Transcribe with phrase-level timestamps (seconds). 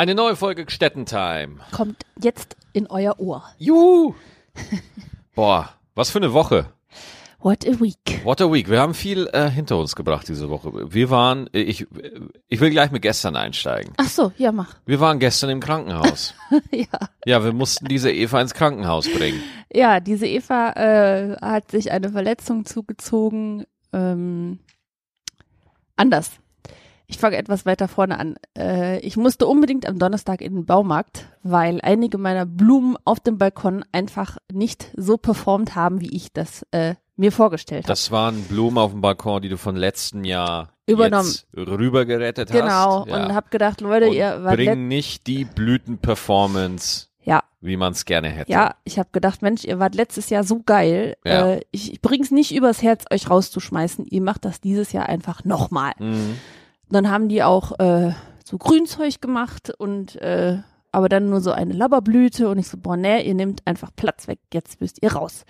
[0.00, 1.56] Eine neue Folge Gstettentime.
[1.72, 3.44] Kommt jetzt in euer Ohr.
[3.58, 4.14] Juhu!
[5.34, 6.72] Boah, was für eine Woche.
[7.40, 8.24] What a week.
[8.24, 8.70] What a week.
[8.70, 10.90] Wir haben viel äh, hinter uns gebracht diese Woche.
[10.90, 11.86] Wir waren, äh, ich,
[12.48, 13.92] ich will gleich mit gestern einsteigen.
[13.98, 14.74] Ach so, ja, mach.
[14.86, 16.32] Wir waren gestern im Krankenhaus.
[16.70, 16.86] ja.
[17.26, 19.42] Ja, wir mussten diese Eva ins Krankenhaus bringen.
[19.70, 23.66] Ja, diese Eva äh, hat sich eine Verletzung zugezogen.
[23.92, 24.60] Ähm,
[25.94, 26.39] anders.
[27.10, 28.36] Ich fange etwas weiter vorne an.
[28.56, 33.36] Äh, ich musste unbedingt am Donnerstag in den Baumarkt, weil einige meiner Blumen auf dem
[33.36, 37.88] Balkon einfach nicht so performt haben, wie ich das äh, mir vorgestellt habe.
[37.92, 41.34] Das waren Blumen auf dem Balkon, die du von letzten Jahr Übernommen.
[41.56, 43.08] rübergerettet Genau, hast.
[43.08, 43.24] Ja.
[43.26, 48.04] und habe gedacht, Leute, Und ihr wart bring nicht die Blütenperformance, Ja, wie man es
[48.04, 48.50] gerne hätte.
[48.52, 51.16] ja, ich habe gedacht, Mensch, ihr wart letztes Jahr so geil.
[51.24, 51.54] Ja.
[51.54, 54.06] Äh, ich ich bring's nicht übers Herz, euch rauszuschmeißen.
[54.06, 55.92] Ihr macht das dieses Jahr einfach nochmal.
[55.98, 56.36] Mhm.
[56.90, 58.12] Dann haben die auch äh,
[58.44, 60.58] so Grünzeug gemacht und äh,
[60.92, 64.26] aber dann nur so eine Labberblüte und ich so, boah, nee, ihr nehmt einfach Platz
[64.26, 65.44] weg, jetzt müsst ihr raus.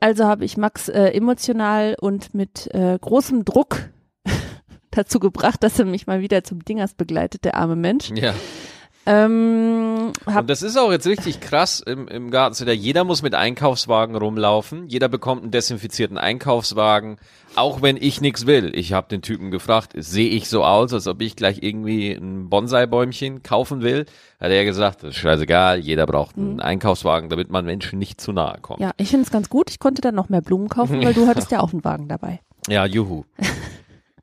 [0.00, 3.90] Also habe ich Max äh, emotional und mit äh, großem Druck
[4.90, 8.10] dazu gebracht, dass er mich mal wieder zum Dingers begleitet, der arme Mensch.
[8.10, 8.34] Ja.
[9.08, 12.74] Ähm, Und das ist auch jetzt richtig krass im, im Gartencenter.
[12.74, 14.86] Jeder muss mit Einkaufswagen rumlaufen.
[14.86, 17.16] Jeder bekommt einen desinfizierten Einkaufswagen.
[17.56, 18.70] Auch wenn ich nichts will.
[18.74, 22.50] Ich habe den Typen gefragt, sehe ich so aus, als ob ich gleich irgendwie ein
[22.50, 24.04] Bonsai-Bäumchen kaufen will?
[24.38, 28.32] Hat er gesagt, das ist scheißegal, jeder braucht einen Einkaufswagen, damit man Menschen nicht zu
[28.32, 28.80] nahe kommt.
[28.80, 28.84] Mhm.
[28.86, 29.70] ja, ich finde es ganz gut.
[29.70, 32.40] Ich konnte dann noch mehr Blumen kaufen, weil du hattest ja auch einen Wagen dabei.
[32.68, 33.24] Ja, juhu.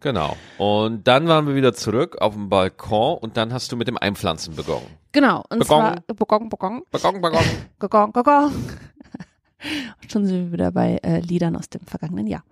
[0.06, 0.38] Genau.
[0.58, 3.98] Und dann waren wir wieder zurück auf dem Balkon und dann hast du mit dem
[3.98, 4.86] Einpflanzen begonnen.
[5.12, 5.44] Genau.
[5.50, 5.66] Und Begon.
[5.66, 7.44] zwar Begon, Begon, Balkon, Balkon.
[7.80, 8.52] Gogong, gogong.
[10.10, 12.44] Schon sind wir wieder bei äh, Liedern aus dem vergangenen Jahr.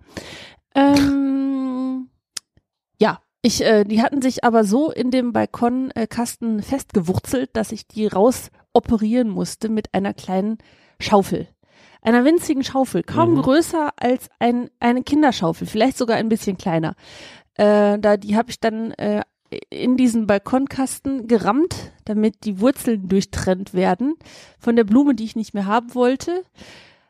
[0.74, 2.08] Ähm,
[3.00, 8.06] ja, ich, äh, die hatten sich aber so in dem Balkonkasten festgewurzelt, dass ich die
[8.06, 10.58] raus operieren musste mit einer kleinen
[10.98, 11.48] Schaufel.
[12.02, 13.42] Einer winzigen Schaufel, kaum Mhm.
[13.42, 16.96] größer als ein, eine Kinderschaufel, vielleicht sogar ein bisschen kleiner.
[17.56, 19.22] Äh, da die habe ich dann äh,
[19.70, 24.14] in diesen Balkonkasten gerammt, damit die Wurzeln durchtrennt werden
[24.58, 26.42] von der Blume, die ich nicht mehr haben wollte.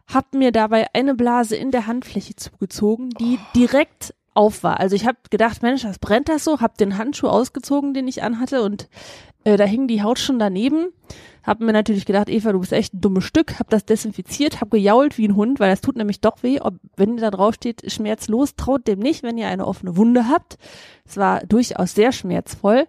[0.06, 4.80] Hab mir dabei eine Blase in der Handfläche zugezogen, die direkt auf war.
[4.80, 6.60] Also ich habe gedacht, Mensch, was brennt das so?
[6.60, 8.88] Hab den Handschuh ausgezogen, den ich anhatte und
[9.44, 10.88] äh, da hing die Haut schon daneben.
[11.44, 13.58] Hab mir natürlich gedacht, Eva, du bist echt ein dummes Stück.
[13.58, 16.60] Hab das desinfiziert, hab gejault wie ein Hund, weil das tut nämlich doch weh.
[16.60, 20.56] Ob, wenn da drauf steht, schmerzlos, traut dem nicht, wenn ihr eine offene Wunde habt.
[21.04, 22.86] Es war durchaus sehr schmerzvoll.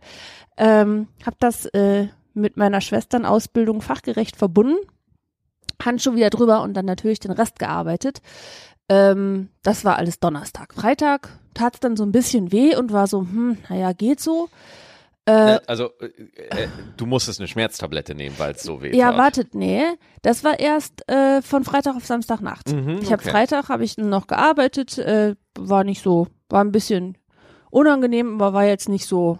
[0.57, 4.77] Ähm, hab das äh, mit meiner Schwesternausbildung fachgerecht verbunden.
[5.83, 8.21] Handschuh wieder drüber und dann natürlich den Rest gearbeitet.
[8.87, 10.73] Ähm, das war alles Donnerstag.
[10.73, 14.49] Freitag tat's dann so ein bisschen weh und war so, hm, naja, geht so.
[15.25, 19.17] Äh, Also, äh, äh, du musstest eine Schmerztablette nehmen, weil es so weh ja, tat.
[19.17, 19.83] wartet, nee.
[20.21, 22.71] Das war erst äh, von Freitag auf Samstagnacht.
[22.71, 23.31] Mhm, ich habe okay.
[23.31, 27.17] Freitag habe ich noch gearbeitet, äh, war nicht so, war ein bisschen
[27.71, 29.39] unangenehm, aber war jetzt nicht so,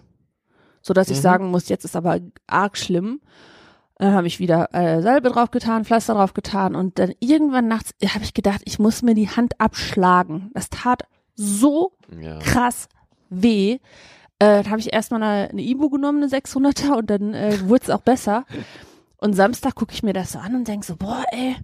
[0.82, 1.22] so dass ich Mhm.
[1.22, 3.20] sagen muss, jetzt ist aber arg schlimm.
[3.98, 7.92] Dann habe ich wieder äh, Salbe drauf getan, Pflaster drauf getan und dann irgendwann nachts
[8.12, 10.50] habe ich gedacht, ich muss mir die Hand abschlagen.
[10.52, 11.04] Das tat
[11.34, 12.38] so Ja.
[12.40, 12.88] krass
[13.30, 13.78] weh.
[14.38, 17.84] Äh, dann habe ich erstmal eine, eine Ibu genommen, eine 600er und dann äh, wurde
[17.84, 18.44] es auch besser.
[19.18, 21.56] Und Samstag gucke ich mir das so an und denk so, boah, ey,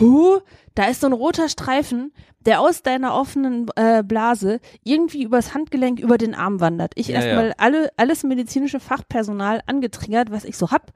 [0.00, 0.40] hu,
[0.74, 6.00] da ist so ein roter Streifen, der aus deiner offenen äh, Blase irgendwie übers Handgelenk
[6.00, 6.92] über den Arm wandert.
[6.96, 7.54] Ich Ja, erstmal ja.
[7.58, 10.92] alle alles medizinische Fachpersonal angetriggert, was ich so hab.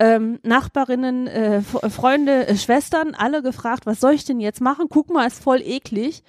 [0.00, 4.86] Ähm, Nachbarinnen, äh, Freunde, äh, Schwestern, alle gefragt, was soll ich denn jetzt machen?
[4.88, 6.22] Guck mal, ist voll eklig.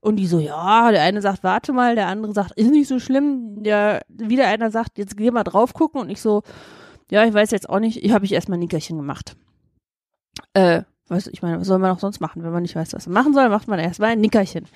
[0.00, 2.98] Und die so, ja, der eine sagt, warte mal, der andere sagt, ist nicht so
[2.98, 3.62] schlimm.
[3.62, 6.00] Der, wieder einer sagt, jetzt geh mal drauf gucken.
[6.00, 6.42] Und ich so,
[7.10, 9.36] ja, ich weiß jetzt auch nicht, ich habe ich erstmal ein Nickerchen gemacht.
[10.54, 13.06] Äh, was, ich meine, was soll man auch sonst machen, wenn man nicht weiß, was
[13.06, 14.66] man machen soll, macht man erstmal ein Nickerchen.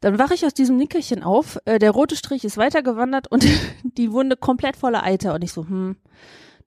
[0.00, 3.46] Dann wache ich aus diesem Nickerchen auf, äh, der rote Strich ist weitergewandert und
[3.82, 5.34] die Wunde komplett voller Eiter.
[5.34, 5.96] Und ich so, hm,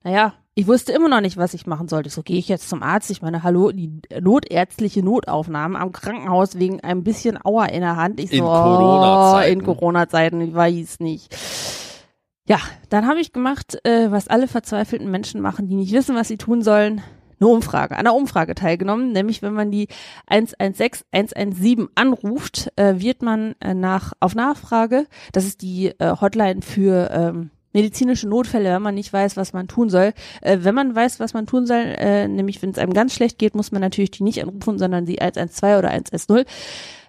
[0.02, 2.08] naja, ich wusste immer noch nicht, was ich machen sollte.
[2.08, 3.10] Ich so, gehe ich jetzt zum Arzt?
[3.10, 8.20] Ich meine, hallo, die notärztliche Notaufnahme am Krankenhaus wegen ein bisschen Auer in der Hand.
[8.20, 9.52] Ich so, In Corona-Zeiten.
[9.52, 11.34] in Corona-Zeiten, ich weiß nicht.
[12.46, 12.58] Ja,
[12.90, 16.36] dann habe ich gemacht, äh, was alle verzweifelten Menschen machen, die nicht wissen, was sie
[16.36, 17.02] tun sollen.
[17.40, 19.88] Eine Umfrage, an einer Umfrage teilgenommen, nämlich wenn man die
[20.28, 26.62] 116 117 anruft, äh, wird man äh, nach auf Nachfrage, das ist die äh, Hotline
[26.62, 30.12] für ähm, medizinische Notfälle, wenn man nicht weiß, was man tun soll.
[30.40, 33.38] Äh, wenn man weiß, was man tun soll, äh, nämlich wenn es einem ganz schlecht
[33.38, 36.44] geht, muss man natürlich die nicht anrufen, sondern die 112 oder 110.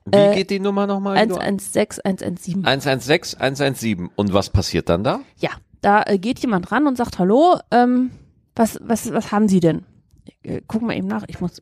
[0.08, 1.16] Wie Äh, geht die Nummer nochmal?
[1.18, 2.66] 116 117.
[2.66, 4.10] 116 117.
[4.16, 5.22] Und was passiert dann da?
[5.38, 5.52] Ja,
[5.82, 8.12] da äh, geht jemand ran und sagt, hallo, ähm,
[8.56, 9.84] was, was, was haben Sie denn?
[10.44, 11.62] Äh, guck mal eben nach, ich muss,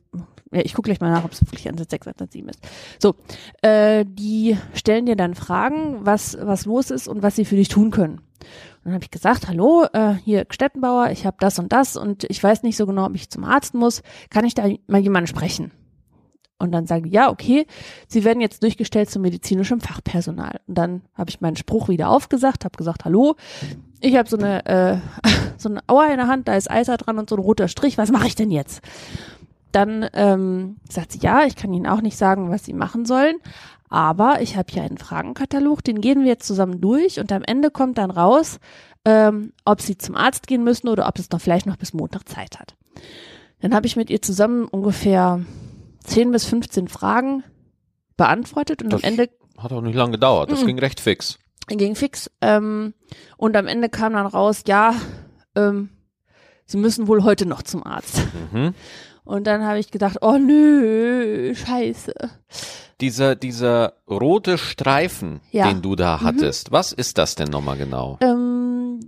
[0.52, 2.60] ja, ich gucke gleich mal nach, ob es wirklich Ansatz 6, Ansatz 7 ist.
[2.98, 3.14] So,
[3.62, 7.68] äh, die stellen dir dann Fragen, was, was los ist und was sie für dich
[7.68, 8.20] tun können.
[8.84, 12.42] Dann habe ich gesagt, hallo, äh, hier Stettenbauer, ich habe das und das und ich
[12.42, 14.02] weiß nicht so genau, ob ich zum Arzt muss.
[14.28, 15.72] Kann ich da mal jemanden sprechen?
[16.58, 17.66] Und dann sagen die, ja, okay,
[18.08, 20.60] sie werden jetzt durchgestellt zum medizinischem Fachpersonal.
[20.66, 23.36] Und dann habe ich meinen Spruch wieder aufgesagt, habe gesagt, hallo,
[24.00, 24.98] ich habe so eine äh,
[25.56, 27.98] so eine Auer in der Hand, da ist Eiser dran und so ein roter Strich,
[27.98, 28.82] was mache ich denn jetzt?
[29.72, 33.36] Dann ähm, sagt sie, ja, ich kann Ihnen auch nicht sagen, was Sie machen sollen,
[33.94, 37.70] aber ich habe hier einen Fragenkatalog, den gehen wir jetzt zusammen durch und am Ende
[37.70, 38.58] kommt dann raus,
[39.04, 42.28] ähm, ob Sie zum Arzt gehen müssen oder ob es noch vielleicht noch bis Montag
[42.28, 42.74] Zeit hat.
[43.60, 45.40] Dann habe ich mit ihr zusammen ungefähr
[46.04, 47.44] 10 bis 15 Fragen
[48.16, 50.50] beantwortet und Das am Ende Hat auch nicht lange gedauert.
[50.50, 50.66] Das Mhm.
[50.66, 51.38] ging recht fix.
[51.68, 52.30] ging fix.
[52.40, 52.92] Ähm,
[53.36, 54.94] und am Ende kam dann raus, ja,
[55.54, 55.90] ähm,
[56.66, 58.20] sie müssen wohl heute noch zum Arzt.
[58.52, 58.74] Mhm.
[59.24, 62.12] Und dann habe ich gedacht, oh nö, scheiße.
[63.00, 65.66] Dieser, dieser rote Streifen, Ja.
[65.68, 68.18] den du da hattest, was ist das denn nochmal genau?
[68.20, 69.00] Ähm,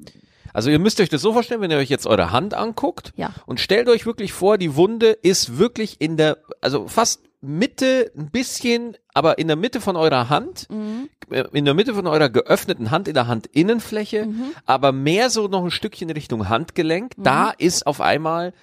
[0.52, 3.30] Also ihr müsst euch das so vorstellen, wenn ihr euch jetzt eure Hand anguckt ja.
[3.44, 8.30] und stellt euch wirklich vor, die Wunde ist wirklich in der, also fast Mitte, ein
[8.30, 11.10] bisschen, aber in der Mitte von eurer Hand, Mhm.
[11.30, 14.44] äh, in der Mitte von eurer geöffneten Hand, in der Handinnenfläche, Mhm.
[14.64, 18.54] aber mehr so noch ein Stückchen Richtung Handgelenk, da ist auf einmal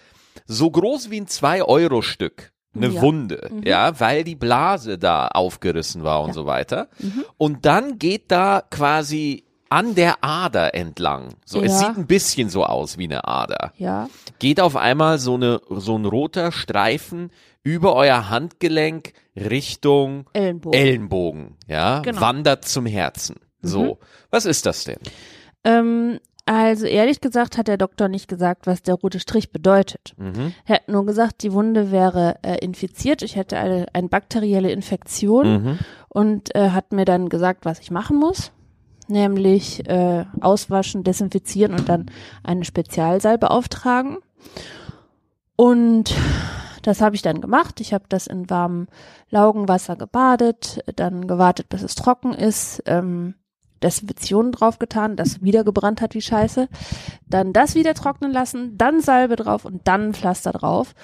[0.46, 3.02] so groß wie ein 2-Euro-Stück eine Ja.
[3.02, 3.64] Wunde, Mhm.
[3.64, 6.34] ja, weil die Blase da aufgerissen war und Ja.
[6.34, 6.88] so weiter.
[7.00, 7.24] Mhm.
[7.38, 11.36] Und dann geht da quasi an der Ader entlang.
[11.46, 11.88] So, es Ja.
[11.90, 13.74] sieht ein bisschen so aus wie eine Ader.
[13.78, 14.10] Ja.
[14.40, 17.32] Geht auf einmal so eine, so ein roter Streifen
[17.64, 20.80] über euer Handgelenk Richtung Ellenbogen.
[20.80, 22.22] Ellenbogen, ja, Genau.
[22.22, 23.36] wandert zum Herzen.
[23.62, 24.00] So,
[24.32, 24.98] was ist das denn?
[25.64, 30.14] ähm, also ehrlich gesagt hat der Doktor nicht gesagt, was der rote Strich bedeutet.
[30.18, 30.54] Mhm.
[30.66, 33.22] Er hat nur gesagt, die Wunde wäre äh, infiziert.
[33.22, 35.64] Ich hätte eine, eine bakterielle Infektion.
[35.64, 35.80] Mhm.
[36.10, 38.52] und äh, hat mir dann gesagt, was ich machen muss,
[39.08, 42.06] nämlich äh, auswaschen, desinfizieren und dann
[42.44, 44.18] eine Spezialsalbe auftragen.
[45.56, 46.14] Und
[46.84, 47.80] das habe ich dann gemacht.
[47.80, 48.88] Ich habe das in warmem
[49.30, 53.36] Laugenwasser gebadet, dann gewartet, bis es trocken ist, ähm,
[53.84, 56.68] Desinfektion draufgetan, das wieder gebrannt hat wie Scheiße,
[57.28, 60.96] dann das wieder trocknen lassen, dann Salbe drauf und dann Pflaster drauf.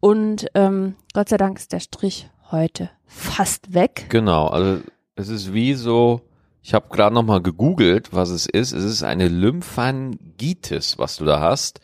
[0.00, 4.06] Und ähm, Gott sei Dank ist der Strich heute fast weg.
[4.08, 4.80] Genau, also
[5.16, 6.22] es ist wie so,
[6.62, 8.72] ich habe gerade noch mal gegoogelt, was es ist.
[8.72, 11.80] Es ist eine Lymphangitis, was du da hast,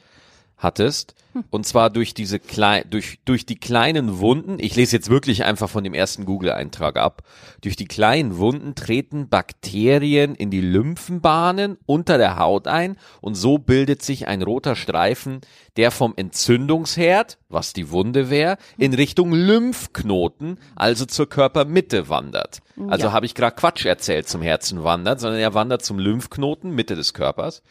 [0.56, 1.14] hattest.
[1.50, 5.68] Und zwar durch diese klein, durch, durch die kleinen Wunden, ich lese jetzt wirklich einfach
[5.68, 7.24] von dem ersten Google-Eintrag ab,
[7.60, 13.58] durch die kleinen Wunden treten Bakterien in die Lymphenbahnen unter der Haut ein und so
[13.58, 15.42] bildet sich ein roter Streifen,
[15.76, 22.60] der vom Entzündungsherd, was die Wunde wäre, in Richtung Lymphknoten, also zur Körpermitte wandert.
[22.88, 23.12] Also Ja.
[23.12, 27.12] habe ich gerade Quatsch erzählt zum Herzen wandert, sondern er wandert zum Lymphknoten, Mitte des
[27.12, 27.62] Körpers.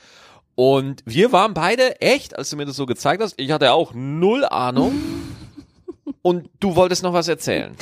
[0.56, 3.94] Und wir waren beide echt, als du mir das so gezeigt hast, ich hatte auch
[3.94, 4.96] null Ahnung.
[6.22, 7.76] Und du wolltest noch was erzählen.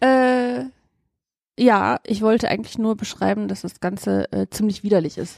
[0.00, 0.64] Äh,
[1.58, 5.36] ja, ich wollte eigentlich nur beschreiben, dass das Ganze äh, ziemlich widerlich ist.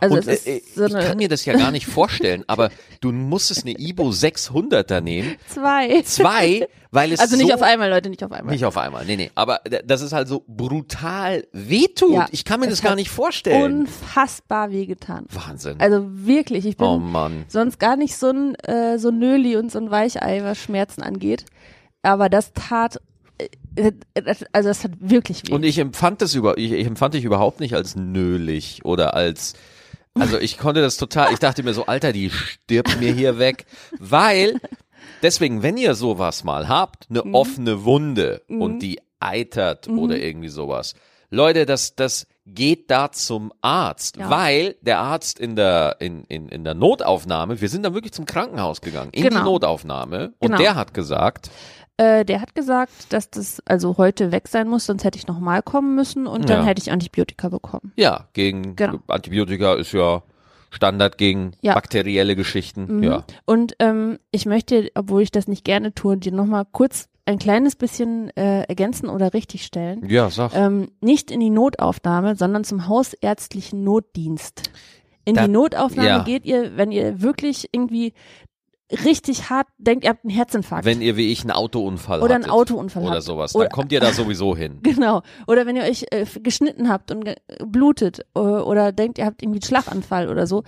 [0.00, 2.70] Also und ist äh, so ich kann mir das ja gar nicht vorstellen, aber
[3.00, 5.36] du musstest eine Ibo 600er nehmen.
[5.48, 6.02] zwei.
[6.02, 8.52] Zwei, weil es Also nicht so auf einmal, Leute, nicht auf einmal.
[8.52, 9.30] Nicht auf einmal, nee, nee.
[9.34, 12.12] Aber das ist halt so brutal wehtut.
[12.12, 13.80] Ja, ich kann mir das gar nicht vorstellen.
[13.80, 15.26] Unfassbar wehgetan.
[15.30, 15.80] Wahnsinn.
[15.80, 17.44] Also wirklich, ich bin oh Mann.
[17.48, 21.46] sonst gar nicht so ein äh, so Nöli und so ein Weichei, was Schmerzen angeht.
[22.02, 23.11] Aber das tat, äh, äh,
[23.76, 25.52] also das hat wirklich weh.
[25.52, 29.54] Und ich empfand das über, ich, ich empfand dich überhaupt nicht als nölig oder als,
[30.14, 33.64] also ich konnte das total, ich dachte mir so, Alter, die stirbt mir hier weg,
[33.98, 34.60] weil,
[35.22, 37.34] deswegen, wenn ihr sowas mal habt, eine Mhm.
[37.34, 40.94] offene Wunde und die eitert oder irgendwie sowas,
[41.30, 44.28] Leute, das, das geht da zum Arzt, Ja.
[44.28, 48.26] weil der Arzt in der, in, in, in der Notaufnahme, wir sind dann wirklich zum
[48.26, 49.44] Krankenhaus gegangen, in die Genau.
[49.44, 50.58] Notaufnahme und Genau.
[50.58, 51.50] der hat gesagt,
[52.02, 55.62] Äh, der hat gesagt, dass das also heute weg sein muss, sonst hätte ich nochmal
[55.62, 56.66] kommen müssen und dann Ja.
[56.66, 57.92] hätte ich Antibiotika bekommen.
[57.96, 58.98] Ja, gegen Genau.
[59.06, 60.22] Antibiotika ist ja
[60.70, 61.74] Standard gegen Ja.
[61.74, 62.96] bakterielle Geschichten.
[62.98, 63.02] Mhm.
[63.02, 63.24] Ja.
[63.44, 67.76] Und ähm, ich möchte, obwohl ich das nicht gerne tue, dir nochmal kurz ein kleines
[67.76, 70.08] bisschen äh, ergänzen oder richtigstellen.
[70.08, 70.54] Ja, sag.
[70.56, 74.62] Ähm, nicht in die Notaufnahme, sondern zum hausärztlichen Notdienst.
[75.24, 76.22] In Da- die Notaufnahme ja.
[76.24, 78.12] geht ihr, wenn ihr wirklich irgendwie
[79.04, 80.84] richtig hart denkt, ihr habt einen Herzinfarkt.
[80.84, 83.22] Wenn ihr wie ich einen Autounfall Oder einen Autounfall oder habt.
[83.22, 84.78] sowas, dann Oder- kommt ihr da sowieso hin.
[84.82, 85.22] Genau.
[85.46, 89.42] Oder wenn ihr euch äh, geschnitten habt und ge- blutet äh, oder denkt, ihr habt
[89.42, 90.62] irgendwie einen Schlaganfall oder so,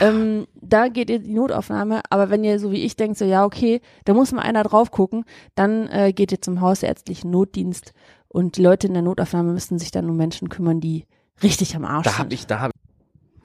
[0.00, 2.00] ähm, da geht ihr in die Notaufnahme.
[2.10, 4.90] Aber wenn ihr so wie ich denkt, so ja, okay, da muss mal einer drauf
[4.90, 7.92] gucken, dann äh, geht ihr zum hausärztlichen Notdienst
[8.28, 11.06] und die Leute in der Notaufnahme müssen sich dann um Menschen kümmern, die
[11.42, 12.18] richtig am Arsch Da sind.
[12.20, 12.72] habe ich, da habe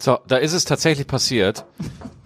[0.02, 1.66] So, da ist es tatsächlich passiert.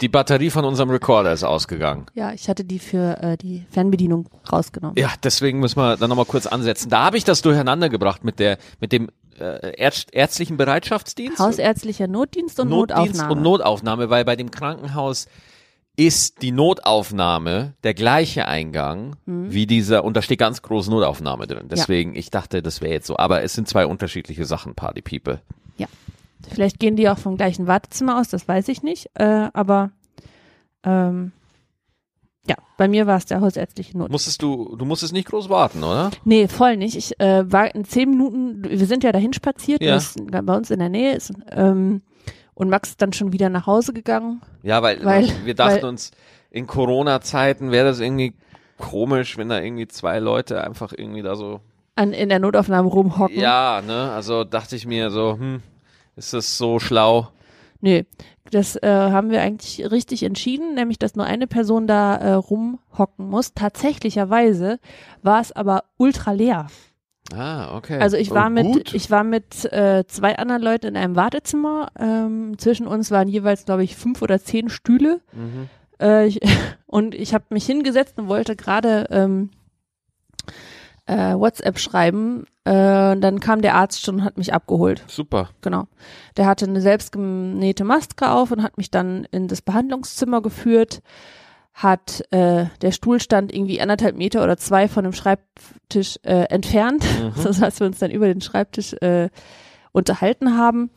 [0.02, 2.06] Die Batterie von unserem Recorder ist ausgegangen.
[2.14, 4.98] Ja, ich hatte die für äh, die Fernbedienung rausgenommen.
[4.98, 6.90] Ja, deswegen müssen wir dann nochmal kurz ansetzen.
[6.90, 11.40] Da habe ich das durcheinander gebracht mit der, mit dem äh, Ärz ärztlichen Bereitschaftsdienst.
[11.40, 13.32] Hausärztlicher Notdienst und Notdienst Notaufnahme.
[13.34, 15.28] und Notaufnahme, weil bei dem Krankenhaus
[15.96, 19.52] ist die Notaufnahme der gleiche Eingang Mhm.
[19.54, 21.68] wie dieser, und da steht ganz groß Notaufnahme drin.
[21.70, 23.18] Deswegen, ich dachte, das wäre jetzt so.
[23.18, 25.42] Aber es sind zwei unterschiedliche Sachen, Party People.
[25.78, 25.88] Ja.
[26.52, 29.10] Vielleicht gehen die auch vom gleichen Wartezimmer aus, das weiß ich nicht.
[29.16, 29.92] Äh, aber
[30.84, 31.32] ähm,
[32.48, 34.12] ja, bei mir war es der hausärztliche Not.
[34.12, 36.12] Musstest du, du musstest nicht groß warten, oder?
[36.26, 36.96] Nee, voll nicht.
[36.98, 39.94] Ich äh, war in zehn Minuten, wir sind ja dahin spaziert, Ja.
[39.96, 41.32] das bei uns in der Nähe ist.
[41.52, 42.02] Ähm,
[42.54, 44.42] und Max ist dann schon wieder nach Hause gegangen.
[44.62, 46.12] Ja, weil, Weil- wir dachten weil- uns,
[46.52, 48.34] in Corona-Zeiten wäre das irgendwie
[48.78, 51.62] komisch, wenn da irgendwie zwei Leute einfach irgendwie da so
[51.96, 53.40] An, in der Notaufnahme rumhocken.
[53.40, 55.62] Ja, ne, also dachte ich mir so, hm,
[56.16, 57.30] ist das so schlau?
[57.82, 58.06] Nee,
[58.52, 63.28] das äh, haben wir eigentlich richtig entschieden, nämlich dass nur eine Person da äh, rumhocken
[63.28, 63.54] muss.
[63.54, 64.80] Tatsächlicherweise
[65.22, 66.68] war es aber ultra leer.
[67.36, 68.00] Ah, okay.
[68.00, 68.94] Also ich Oh, war mit, gut.
[68.94, 71.92] ich war mit äh, zwei anderen Leuten in einem Wartezimmer.
[71.98, 75.22] Ähm, zwischen uns waren jeweils, glaube ich, fünf oder zehn Stühle.
[75.34, 75.70] Mhm.
[76.00, 76.40] Äh, ich,
[76.86, 79.50] und ich habe mich hingesetzt und wollte gerade ähm,
[81.06, 82.46] äh, WhatsApp schreiben.
[82.66, 85.04] Äh, dann kam der Arzt schon und hat mich abgeholt.
[85.08, 85.50] Super.
[85.62, 85.88] Genau.
[86.38, 91.02] Der hatte eine selbstgenähte Maske auf und hat mich dann in das Behandlungszimmer geführt.
[91.74, 97.04] Hat äh, der Stuhl stand irgendwie anderthalb Meter oder zwei von dem Schreibtisch äh, entfernt,
[97.36, 99.30] so dass wir uns dann über den Schreibtisch äh,
[99.92, 100.90] unterhalten haben.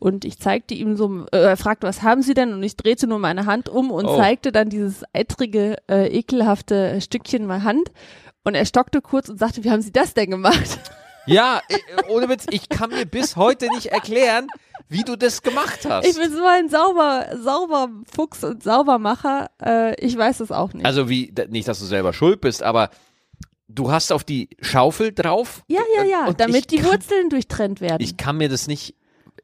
[0.00, 2.52] Und ich zeigte ihm so, äh, er fragte, was haben Sie denn?
[2.52, 4.16] Und ich drehte nur meine Hand um und Oh.
[4.16, 7.90] zeigte dann dieses eitrige, äh, ekelhafte Stückchen in meiner Hand.
[8.42, 10.80] Und er stockte kurz und sagte, wie haben Sie das denn gemacht?
[11.26, 11.78] Ja, äh,
[12.08, 14.46] ohne Witz, ich kann mir bis heute nicht erklären,
[14.88, 16.06] wie du das gemacht hast.
[16.06, 19.50] Ich bin so ein sauber, sauber Fuchs und Saubermacher.
[19.62, 20.84] Äh, ich weiß es auch nicht.
[20.84, 22.90] also wie, nicht, dass du selber schuld bist, aber
[23.68, 25.62] du hast auf die Schaufel drauf.
[25.68, 28.02] ja, ja, ja, und damit die kann, Wurzeln durchtrennt werden.
[28.02, 28.94] Ich kann mir das nicht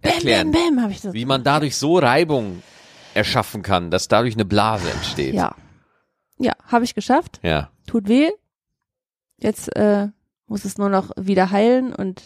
[0.02, 1.14] bam, erklären, bam, bam, ich das.
[1.14, 2.62] wie man dadurch so Reibung
[3.14, 5.34] erschaffen kann, dass dadurch eine Blase entsteht.
[5.34, 5.54] Ja.
[6.38, 7.38] Ja, habe ich geschafft.
[7.42, 7.70] Ja.
[7.87, 8.30] Tut weh.
[9.38, 10.08] Jetzt äh,
[10.50, 12.21] muss es nur noch wieder heilen und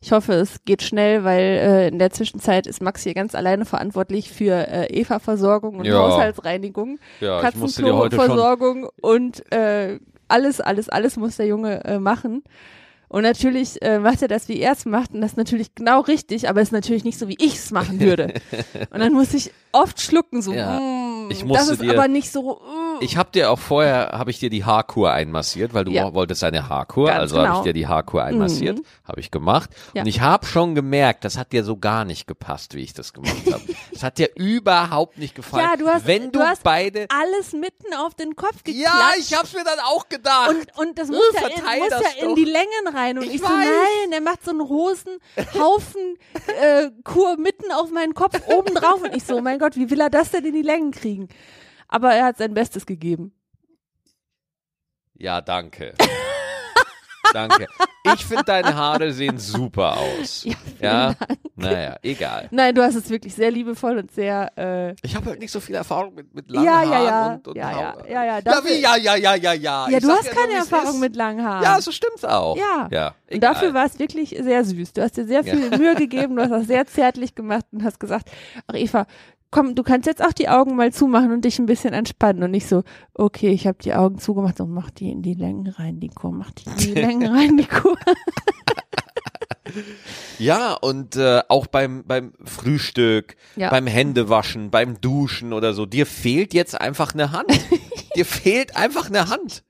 [0.00, 3.64] ich hoffe, es geht schnell, weil äh, in der Zwischenzeit ist Max hier ganz alleine
[3.64, 5.98] verantwortlich für äh, Eva-Versorgung und Ja.
[5.98, 9.98] Haushaltsreinigung, Ja, Katzenklo-Versorgung und äh,
[10.28, 12.44] alles, alles, alles muss der Junge äh, machen.
[13.08, 16.00] Und natürlich äh, macht er das, wie er es macht, und das ist natürlich genau
[16.00, 18.34] richtig, aber es ist natürlich nicht so, wie ich es machen würde.
[18.90, 20.80] und dann muss ich oft schlucken, so, Ja.
[20.80, 22.58] mm, Ich das ist dir- aber nicht so.
[22.60, 22.95] Uh.
[23.00, 26.12] Ich habe dir auch vorher, habe ich dir die Haarkur einmassiert, weil du Ja.
[26.14, 27.58] wolltest eine Haarkur, Ganz also habe genau.
[27.58, 28.84] ich dir die Haarkur einmassiert, Mhm.
[29.06, 29.70] habe ich gemacht.
[29.94, 30.02] Ja.
[30.02, 33.12] Und ich habe schon gemerkt, das hat dir so gar nicht gepasst, wie ich das
[33.12, 33.62] gemacht habe.
[33.92, 35.66] Das hat dir überhaupt nicht gefallen.
[35.70, 38.82] Ja, du hast- Wenn du, du hast beide, alles mitten auf den Kopf geklatscht.
[38.84, 40.50] ja, ich hab's mir dann auch gedacht.
[40.50, 43.16] und, und das muss ja, in, muss ja in die Längen rein.
[43.18, 46.18] Und Ich ich, so, nein, der macht so einen Hosenhaufen
[46.60, 49.02] äh, Kur mitten auf meinen Kopf oben drauf.
[49.02, 51.28] Und ich so, mein Gott, wie will er das denn in die Längen kriegen?
[51.88, 53.32] Aber er hat sein Bestes gegeben.
[55.14, 55.94] ja, danke.
[57.32, 57.66] danke.
[58.14, 60.44] Ich finde deine Haare sehen super aus.
[60.44, 61.14] Ja, Ja,
[61.56, 62.48] naja, egal.
[62.52, 64.52] Nein, du hast es wirklich sehr liebevoll und sehr.
[64.56, 67.34] Äh, Ich habe halt nicht so viel Erfahrung mit, mit langen ja, ja, Haaren ja,
[67.34, 68.04] und, und ja, ja, Haare.
[68.10, 68.34] ja, ja.
[68.36, 69.88] Ja, Dafür, wie, ja, ja, ja, ja, ja.
[69.88, 71.64] ja, Ich du hast ja keine nur, wie's Erfahrung mit langen Haaren.
[71.64, 72.56] Ja, so stimmt's auch.
[72.56, 72.88] Ja.
[72.92, 74.92] Ja, Und dafür war es wirklich sehr süß.
[74.92, 77.98] Du hast dir sehr viel Mühe gegeben, du hast das sehr zärtlich gemacht und hast
[77.98, 78.30] gesagt,
[78.68, 79.06] ach Eva,
[79.56, 82.50] komm, du kannst jetzt auch die Augen mal zumachen und dich ein bisschen entspannen und
[82.50, 82.84] nicht so,
[83.14, 86.30] okay, ich habe die Augen zugemacht und mach die in die Längen rein, die Kur,
[86.30, 87.96] mach die in die Längen rein, die Kur.
[90.38, 93.70] Ja, und äh, auch beim, beim Frühstück, Ja.
[93.70, 97.50] beim Händewaschen, beim Duschen oder so, dir fehlt jetzt einfach eine Hand.
[98.14, 99.64] dir fehlt einfach eine Hand.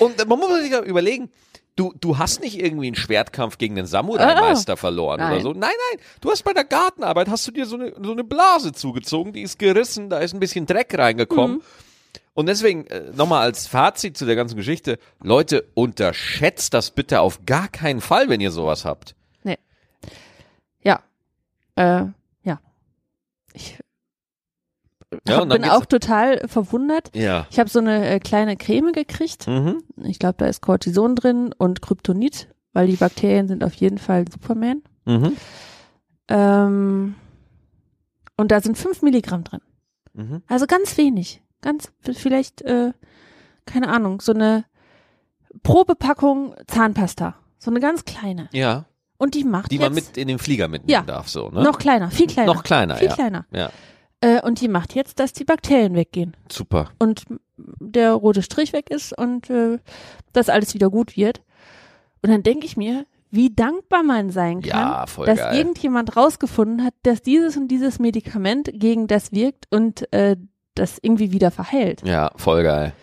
[0.00, 1.30] Und man muss sich überlegen,
[1.76, 5.30] du, du hast nicht irgendwie einen Schwertkampf gegen den Samurai-Meister verloren oder Ah.
[5.30, 5.42] Nein.
[5.42, 5.52] so.
[5.52, 8.72] Nein, nein, du hast bei der Gartenarbeit, hast du dir so eine, so eine Blase
[8.72, 11.56] zugezogen, die ist gerissen, da ist ein bisschen Dreck reingekommen.
[11.58, 11.62] Mhm.
[12.34, 17.44] Und deswegen äh, nochmal als Fazit zu der ganzen Geschichte, Leute, unterschätzt das bitte auf
[17.44, 19.14] gar keinen Fall, wenn ihr sowas habt.
[20.82, 21.00] Ja.
[21.76, 22.04] Äh,
[22.42, 22.60] ja.
[23.54, 23.78] Ich,
[25.26, 27.14] Ja, hab, bin auch total verwundert.
[27.14, 27.46] Ja.
[27.50, 29.46] Ich habe so eine äh, kleine Creme gekriegt.
[29.46, 29.82] Mhm.
[30.02, 34.24] Ich glaube, da ist Cortison drin und Kryptonit, weil die Bakterien sind auf jeden Fall
[34.30, 34.82] Superman.
[35.04, 35.36] Mhm.
[36.28, 37.14] Ähm,
[38.36, 39.60] und da sind fünf Milligramm drin.
[40.14, 40.42] Mhm.
[40.48, 41.42] Also ganz wenig.
[41.60, 42.92] Ganz vielleicht, äh,
[43.66, 44.64] keine Ahnung, so eine
[45.62, 47.36] Probepackung Zahnpasta.
[47.58, 48.48] So eine ganz kleine.
[48.52, 48.86] Ja.
[49.18, 51.02] Und die macht Die jetzt man mit in den Flieger mitnehmen Ja.
[51.02, 51.62] darf, so, ne?
[51.62, 52.52] noch kleiner, viel kleiner.
[52.52, 53.14] Noch kleiner, viel ja.
[53.14, 53.46] kleiner.
[53.52, 53.70] Ja.
[54.22, 56.34] Äh, und die macht jetzt, dass die Bakterien weggehen.
[56.50, 56.90] Super.
[56.98, 57.24] und
[57.58, 59.78] der rote Strich weg ist und äh,
[60.32, 61.42] dass alles wieder gut wird.
[62.22, 65.56] Und dann denke ich mir, wie dankbar man sein kann, Ja, dass geil.
[65.58, 70.36] irgendjemand rausgefunden hat, dass dieses und dieses Medikament gegen das wirkt und äh,
[70.74, 72.02] das irgendwie wieder verheilt.
[72.04, 72.94] Ja, voll geil.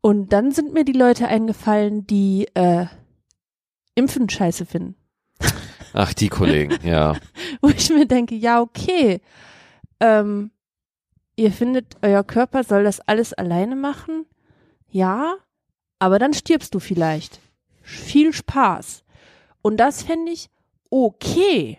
[0.00, 2.86] Und dann sind mir die Leute eingefallen, die äh,
[3.96, 4.94] Impfen scheiße finden.
[5.92, 7.16] Ach, die Kollegen, ja.
[7.62, 9.20] Wo ich mir denke, ja, okay,
[10.00, 10.50] ähm,
[11.36, 14.26] ihr findet, euer Körper soll das alles alleine machen?
[14.88, 15.36] Ja,
[15.98, 17.40] aber dann stirbst du vielleicht.
[17.82, 19.04] Viel Spaß.
[19.62, 20.50] Und das fände ich
[20.90, 21.78] okay,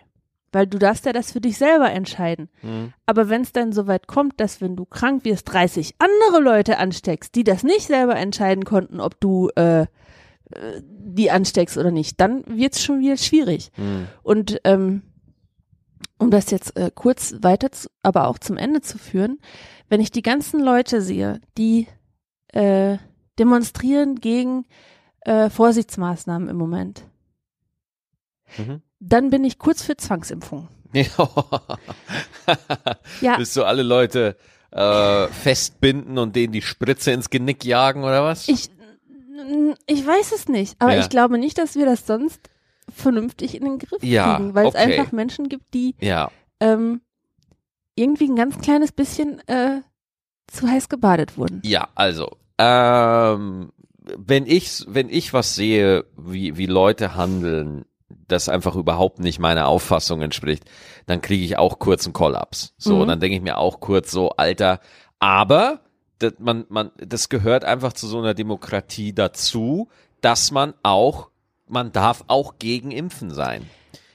[0.52, 2.48] weil du darfst ja das für dich selber entscheiden.
[2.62, 2.92] Mhm.
[3.06, 6.78] Aber wenn es dann so weit kommt, dass wenn du krank wirst, 30 andere Leute
[6.78, 9.86] ansteckst, die das nicht selber entscheiden konnten, ob du äh, äh,
[10.82, 13.70] die ansteckst oder nicht, dann wird's schon wieder schwierig.
[13.76, 14.08] Mhm.
[14.22, 15.02] Und ähm,
[16.18, 19.38] um das jetzt äh, kurz weiter, zu, aber auch zum Ende zu führen,
[19.88, 21.86] wenn ich die ganzen Leute sehe, die
[22.52, 22.98] äh,
[23.38, 24.66] demonstrieren gegen
[25.20, 27.04] äh, Vorsichtsmaßnahmen im Moment,
[28.56, 28.80] Mhm.
[28.98, 30.68] dann bin ich kurz für Zwangsimpfung.
[33.20, 34.36] Ja, Willst du alle Leute
[34.70, 38.48] äh, festbinden und denen die Spritze ins Genick jagen oder was?
[38.48, 38.70] ich,
[39.86, 41.00] ich weiß es nicht, aber Ja.
[41.00, 42.40] ich glaube nicht, dass wir das sonst
[42.94, 44.98] vernünftig in den Griff Ja, kriegen, weil es okay.
[44.98, 46.30] einfach Menschen gibt, die ja.
[46.60, 47.00] ähm,
[47.94, 49.80] irgendwie ein ganz kleines bisschen äh,
[50.46, 51.60] zu heiß gebadet wurden.
[51.64, 53.72] Ja, also, ähm,
[54.16, 57.84] wenn ich, wenn ich was sehe, wie, wie Leute handeln,
[58.26, 60.64] das einfach überhaupt nicht meiner Auffassung entspricht,
[61.06, 62.74] dann kriege ich auch kurz einen Kollaps.
[62.78, 63.08] So, Mhm.
[63.08, 64.80] dann denke ich mir auch kurz so, Alter,
[65.18, 65.80] aber
[66.18, 69.88] das, man, man, das gehört einfach zu so einer Demokratie dazu,
[70.20, 71.28] dass man auch,
[71.70, 73.68] man darf auch gegen Impfen sein.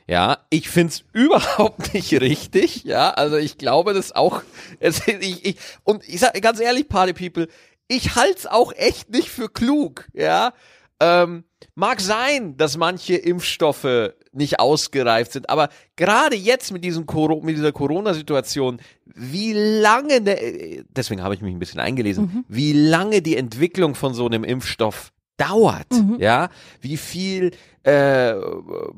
[0.08, 2.84] Ja, ich find's überhaupt nicht richtig.
[2.84, 4.42] Ja, also ich glaube das auch.
[4.80, 7.48] Es, ich, ich, und ich sag ganz ehrlich, Party People,
[7.88, 10.08] ich halt's auch echt nicht für klug.
[10.14, 10.54] Ja,
[11.00, 11.44] ähm,
[11.76, 17.56] mag sein, dass manche Impfstoffe nicht ausgereift sind, aber gerade jetzt mit diesem Coro mit
[17.56, 23.38] dieser Corona-Situation, wie lange, ne, deswegen habe ich mich ein bisschen eingelesen, wie lange die
[23.38, 25.88] Entwicklung von so einem Impfstoff dauert,
[26.20, 26.50] ja,
[26.82, 27.52] wie viel
[27.84, 28.36] äh,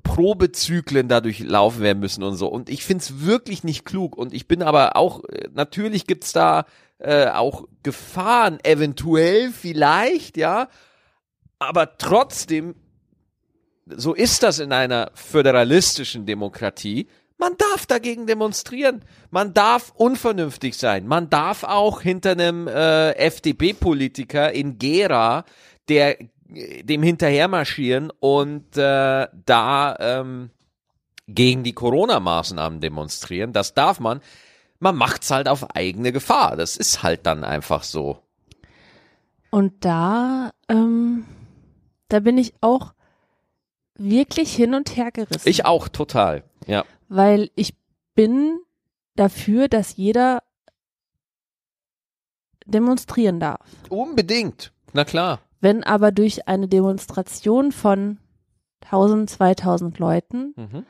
[0.04, 2.48] Probezyklen dadurch laufen werden müssen und so.
[2.48, 4.18] Und ich find's wirklich nicht klug.
[4.18, 6.66] Und ich bin aber auch, äh, natürlich gibt's da
[7.00, 10.70] äh, auch Gefahren, eventuell, vielleicht, ja.
[11.60, 12.76] Aber trotzdem,
[13.88, 17.08] so ist das in einer föderalistischen Demokratie.
[17.38, 19.04] Man darf dagegen demonstrieren.
[19.30, 21.06] Man darf unvernünftig sein.
[21.06, 25.44] Man darf auch hinter einem äh, FDP-Politiker in Gera,
[25.90, 26.18] der
[26.48, 30.52] dem hinterher marschieren und äh, da ähm,
[31.28, 33.52] gegen die Corona-Maßnahmen demonstrieren.
[33.52, 34.22] Das darf man.
[34.80, 36.56] Man macht's halt auf eigene Gefahr.
[36.56, 38.20] Das ist halt dann einfach so.
[39.50, 41.26] Und da, ähm,
[42.10, 42.94] da bin ich auch
[43.98, 45.48] wirklich hin und her gerissen.
[45.50, 46.44] Ich auch total.
[46.68, 46.84] Ja.
[47.08, 47.76] weil ich
[48.16, 48.60] bin
[49.16, 50.42] dafür, dass jeder
[52.66, 53.68] demonstrieren darf.
[53.90, 54.72] Unbedingt.
[54.94, 55.40] Na klar.
[55.66, 58.20] Wenn aber durch eine Demonstration von
[58.82, 60.86] 1000, 2000 Leuten Mhm.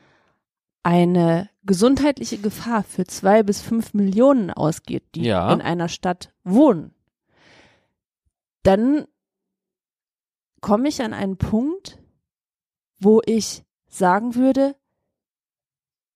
[0.82, 5.50] eine gesundheitliche Gefahr für zwei bis fünf Millionen ausgeht, die Ja.
[5.50, 6.94] in einer Stadt wohnen,
[8.64, 9.06] dann
[10.60, 11.98] komme ich an einen Punkt,
[12.98, 14.76] wo ich sagen würde,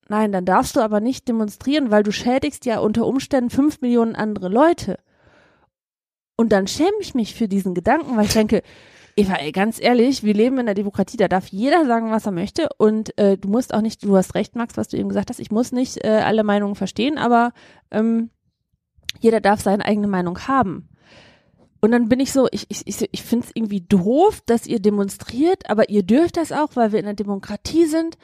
[0.06, 4.14] nein, dann darfst du aber nicht demonstrieren, weil du schädigst ja unter Umständen fünf Millionen
[4.16, 4.98] andere Leute.
[6.40, 8.62] Und dann schäme ich mich für diesen Gedanken, weil ich denke,
[9.14, 12.32] Eva, ey, ganz ehrlich, wir leben in der Demokratie, da darf jeder sagen, was er
[12.32, 15.28] möchte und äh, du musst auch nicht, du hast recht, Max, was du eben gesagt
[15.28, 17.52] hast, ich muss nicht äh, alle Meinungen verstehen, aber
[17.90, 18.30] ähm,
[19.18, 20.88] jeder darf seine eigene Meinung haben.
[21.82, 24.80] Und dann bin ich so, ich, ich, ich, ich finde es irgendwie doof, dass ihr
[24.80, 28.16] demonstriert, aber ihr dürft das auch, weil wir in der Demokratie sind.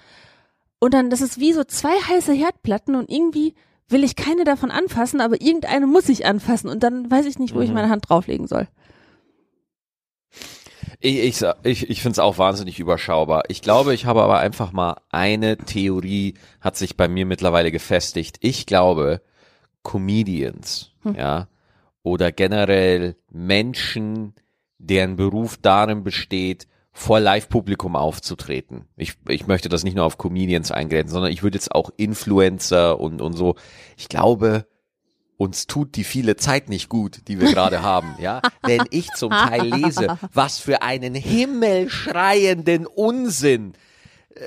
[0.78, 3.52] Und dann, das ist wie so zwei heiße Herdplatten und irgendwie
[3.88, 7.54] will ich keine davon anfassen, aber irgendeine muss ich anfassen und dann weiß ich nicht,
[7.54, 7.74] wo ich Mhm.
[7.74, 8.68] meine Hand drauflegen soll.
[11.00, 13.44] Ich, ich, ich, ich finde es auch wahnsinnig überschaubar.
[13.48, 18.38] Ich glaube, ich habe aber einfach mal eine Theorie, hat sich bei mir mittlerweile gefestigt.
[18.40, 19.20] Ich glaube,
[19.82, 21.48] Comedians, ja,
[22.02, 24.34] oder generell Menschen,
[24.78, 28.86] deren Beruf darin besteht, vor Live-Publikum aufzutreten.
[28.96, 32.98] Ich, ich möchte das nicht nur auf Comedians eingrenzen, sondern ich würde jetzt auch Influencer
[32.98, 33.54] und, und so.
[33.98, 34.66] Ich glaube,
[35.36, 38.40] uns tut die viele Zeit nicht gut, die wir gerade haben, ja.
[38.62, 43.74] Wenn ich zum Teil lese, was für einen himmelschreienden Unsinn
[44.34, 44.40] äh,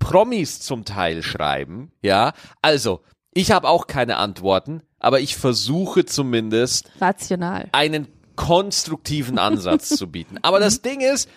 [0.00, 2.32] Promis zum Teil schreiben, ja.
[2.60, 7.68] Also, ich habe auch keine Antworten, aber ich versuche zumindest Rational.
[7.70, 10.38] einen konstruktiven Ansatz zu bieten.
[10.42, 11.28] Aber das Ding ist,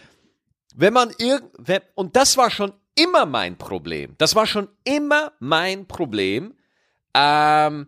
[0.76, 4.16] wenn man irgend, wenn, und das war schon immer mein Problem.
[4.18, 6.54] Das war schon immer mein Problem,
[7.14, 7.88] ähm,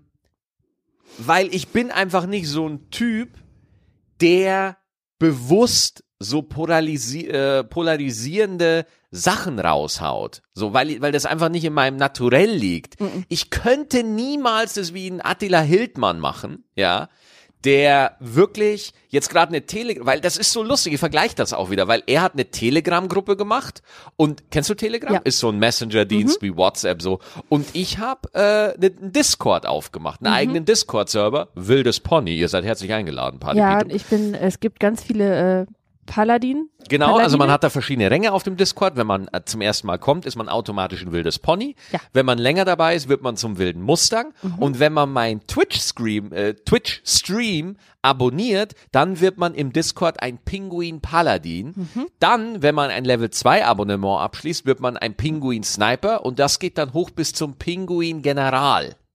[1.18, 3.30] weil ich bin einfach nicht so ein Typ,
[4.22, 4.78] der
[5.20, 10.42] bewusst so polarisi äh, polarisierende Sachen raushaut.
[10.54, 12.96] So, weil, weil das einfach nicht in meinem Naturell liegt.
[13.30, 17.10] Ich könnte niemals das wie ein Attila Hildmann machen, ja,
[17.66, 21.70] der wirklich jetzt gerade eine Telegram, weil das ist so lustig, ich vergleiche das auch
[21.70, 23.82] wieder, weil er hat eine Telegram-Gruppe gemacht
[24.18, 25.14] und kennst du Telegram?
[25.14, 25.20] Ja.
[25.24, 30.22] Ist so ein Messenger-Dienst wie WhatsApp so und ich habe äh, ne- einen Discord aufgemacht,
[30.24, 33.96] einen eigenen Discord-Server, wildes Pony, ihr seid herzlich eingeladen, Party Ja, Peter.
[33.96, 35.66] ich bin, es gibt ganz viele äh,
[36.06, 36.70] Paladin.
[36.90, 37.24] Genau, Paladine.
[37.24, 38.96] also man hat da verschiedene Ränge auf dem Discord.
[38.96, 41.76] Wenn man äh, zum ersten Mal kommt, ist man automatisch ein wildes Pony.
[41.92, 42.00] Ja.
[42.12, 44.34] Wenn man länger dabei ist, wird man zum wilden Mustang.
[44.58, 50.38] Und wenn man mein Twitch-Stream äh, Twitch -Stream abonniert, dann wird man im Discord ein
[50.38, 51.74] Pinguin Paladin.
[52.20, 56.60] Dann, wenn man ein Level 2 Abonnement abschließt, wird man ein Pinguin Sniper und das
[56.60, 58.22] geht dann hoch bis zum Pinguin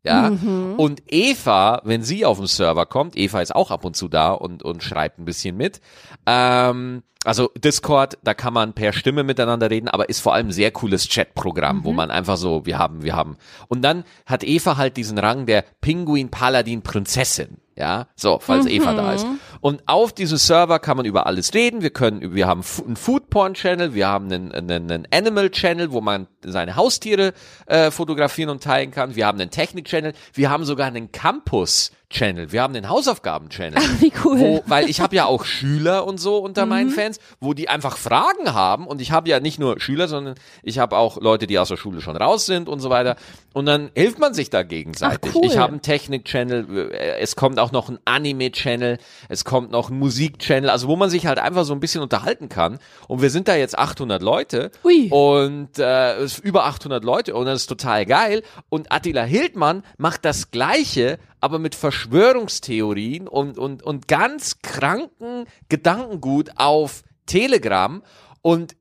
[0.05, 0.29] Ja,
[0.77, 4.31] und Eva, wenn sie auf den Server kommt, Eva ist auch ab und zu da
[4.31, 5.81] und, und schreibt ein bisschen mit.
[6.25, 10.53] Ähm, also Discord, da kann man per Stimme miteinander reden, aber ist vor allem ein
[10.53, 13.37] sehr cooles Chatprogramm, wo man einfach so, wir haben, wir haben.
[13.67, 17.59] Und dann hat Eva halt diesen Rang der Pinguin Paladin Prinzessin.
[17.75, 19.27] Ja, so, falls Eva da ist.
[19.61, 21.83] Und auf diesem Server kann man über alles reden.
[21.83, 25.93] Wir können, wir haben einen Food Porn Channel, wir haben einen, einen, einen Animal Channel,
[25.93, 27.33] wo man seine Haustiere
[27.67, 29.17] äh, fotografieren und teilen kann.
[29.17, 33.51] Wir haben einen Technik Channel, wir haben sogar einen Campus Channel, wir haben einen Hausaufgaben
[33.51, 33.83] Channel.
[34.01, 34.39] Wie cool.
[34.39, 37.99] Wo, weil ich habe ja auch Schüler und so unter meinen Fans, wo die einfach
[37.99, 41.59] Fragen haben und ich habe ja nicht nur Schüler, sondern ich habe auch Leute, die
[41.59, 43.17] aus der Schule schon raus sind und so weiter
[43.53, 45.31] und dann hilft man sich da gegenseitig.
[45.31, 45.45] Ach, cool.
[45.45, 49.99] Ich habe einen Technik-Channel, äh, es kommt auch noch ein Anime-Channel, es kommt noch ein
[49.99, 53.49] Musik-Channel, also wo man sich halt einfach so ein bisschen unterhalten kann und wir sind
[53.49, 55.09] da jetzt 800 Leute Ui.
[55.11, 60.51] und äh, über 800 Leute und das ist total geil und Attila Hildmann macht das
[60.51, 68.03] Gleiche, aber mit Verschwörungstheorien und, und, und ganz kranken Gedankengut auf Telegram
[68.43, 68.77] und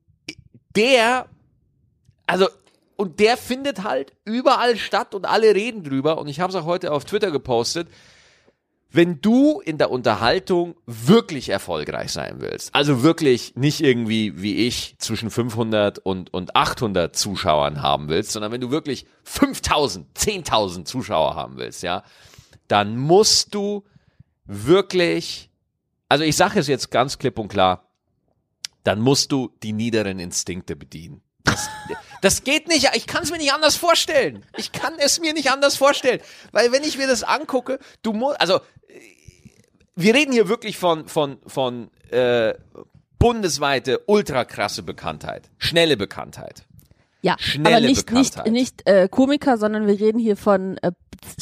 [0.74, 1.26] der,
[2.26, 2.48] also
[2.96, 6.64] und der findet halt überall statt und alle reden drüber und ich habe es auch
[6.64, 7.88] heute auf Twitter gepostet.
[8.90, 14.96] Wenn du in der Unterhaltung wirklich erfolgreich sein willst, also wirklich nicht irgendwie wie ich
[14.98, 21.36] zwischen 500 und, und 800 Zuschauern haben willst, sondern wenn du wirklich 5000, 10.000 Zuschauer
[21.36, 22.02] haben willst, ja,
[22.68, 23.84] dann musst du
[24.44, 25.50] wirklich,
[26.08, 27.88] also ich sage es jetzt ganz klipp und klar,
[28.84, 31.22] dann musst du die niederen Instinkte bedienen.
[31.44, 31.68] Das,
[32.22, 34.44] das geht nicht, ich kann es mir nicht anders vorstellen.
[34.56, 36.20] Ich kann es mir nicht anders vorstellen.
[36.52, 39.00] Weil wenn ich mir das angucke, du musst, also äh,
[39.96, 42.54] wir reden hier wirklich von, von, von äh,
[43.18, 46.67] bundesweite, ultra krasse Bekanntheit, schnelle Bekanntheit.
[47.20, 50.92] Ja, Schnelle aber nicht, nicht, nicht äh, Komiker, sondern wir reden hier von äh,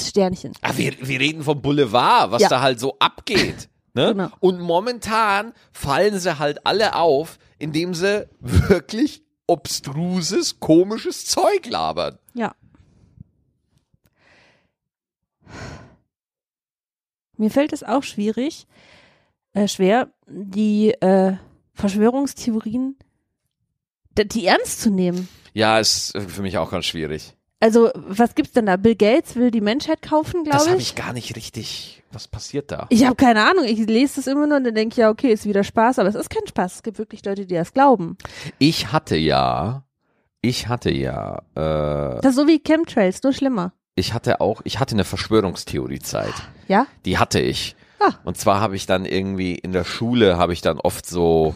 [0.00, 0.52] Sternchen.
[0.62, 2.48] Ah, wir, wir reden vom Boulevard, was Ja.
[2.48, 3.68] da halt so abgeht.
[3.94, 4.08] Ne?
[4.12, 4.28] Genau.
[4.40, 12.18] Und momentan fallen sie halt alle auf, indem sie wirklich obstruses, komisches Zeug labern.
[12.34, 12.54] Ja.
[17.38, 18.66] Mir fällt es auch schwierig,
[19.54, 21.36] äh, schwer, die äh,
[21.72, 22.96] Verschwörungstheorien,
[24.24, 25.28] die ernst zu nehmen.
[25.54, 27.32] Ja, ist äh, für mich auch ganz schwierig.
[27.58, 28.76] Also, was gibt's denn da?
[28.76, 30.88] Bill Gates will die Menschheit kaufen, Das glaube habe ich.
[30.88, 32.02] ich gar nicht richtig.
[32.12, 32.86] Was passiert da?
[32.90, 33.64] Ich habe keine Ahnung.
[33.64, 36.08] Ich lese das immer nur und dann denke ich, ja, okay, ist wieder Spaß, aber
[36.08, 36.76] es ist kein Spaß.
[36.76, 38.16] Es gibt wirklich Leute, die das glauben.
[38.58, 39.84] Ich hatte ja,
[40.42, 43.72] ich hatte ja, äh, Das ist so wie Chemtrails, nur schlimmer.
[43.96, 46.34] ich hatte auch, ich hatte eine Verschwörungstheoriezeit.
[46.68, 46.86] Ja?
[47.04, 47.74] Die hatte ich.
[47.98, 48.12] Ah.
[48.24, 51.54] Und zwar habe ich dann irgendwie in der Schule habe ich dann oft so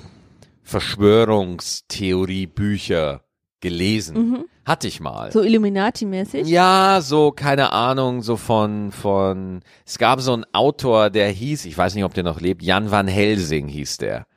[0.71, 3.25] Verschwörungstheorie-Bücher
[3.61, 4.45] gelesen.
[4.65, 5.27] Hatte ich mal.
[5.29, 5.33] Mhm.
[5.33, 6.47] So Illuminati-mäßig.
[6.47, 11.77] Ja, so, keine Ahnung, so von, von, es gab so einen Autor, der hieß, ich
[11.77, 14.29] weiß nicht, ob der noch lebt, Jan van Helsing hieß der.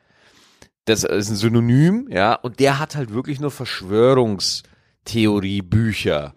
[0.85, 6.33] Das ist ein Synonym, ja, und der hat halt wirklich nur Verschwörungstheorie-Bücher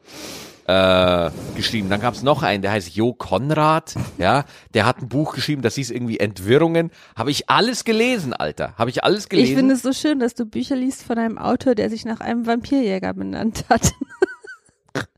[0.67, 1.89] äh, geschrieben.
[1.89, 5.63] Dann gab es noch einen, der heißt Jo Konrad, ja, der hat ein Buch geschrieben,
[5.63, 6.91] das hieß irgendwie Entwirrungen.
[7.15, 8.75] Habe ich alles gelesen, Alter.
[8.77, 9.51] Habe ich alles gelesen.
[9.51, 12.21] Ich finde es so schön, dass du Bücher liest von einem Autor, der sich nach
[12.21, 13.93] einem Vampirjäger benannt hat.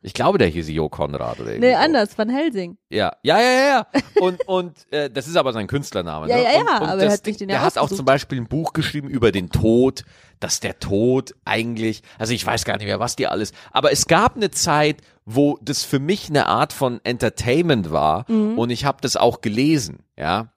[0.03, 2.79] Ich glaube, der hieß Jo Konrad oder nee, anders, Van Helsing.
[2.89, 3.67] Ja, ja, ja, ja.
[3.69, 4.01] ja.
[4.21, 6.29] Und, und äh, das ist aber sein Künstlername.
[6.29, 6.43] Ja, ne?
[6.43, 8.05] ja, ja, und, und aber das er hat sich den ja Der hat auch zum
[8.05, 10.05] Beispiel ein Buch geschrieben über den Tod,
[10.41, 14.07] dass der Tod eigentlich, also ich weiß gar nicht mehr, was die alles, aber es
[14.07, 18.59] gab eine Zeit, wo das für mich eine Art von Entertainment war Mhm.
[18.59, 20.49] und ich habe das auch gelesen, ja.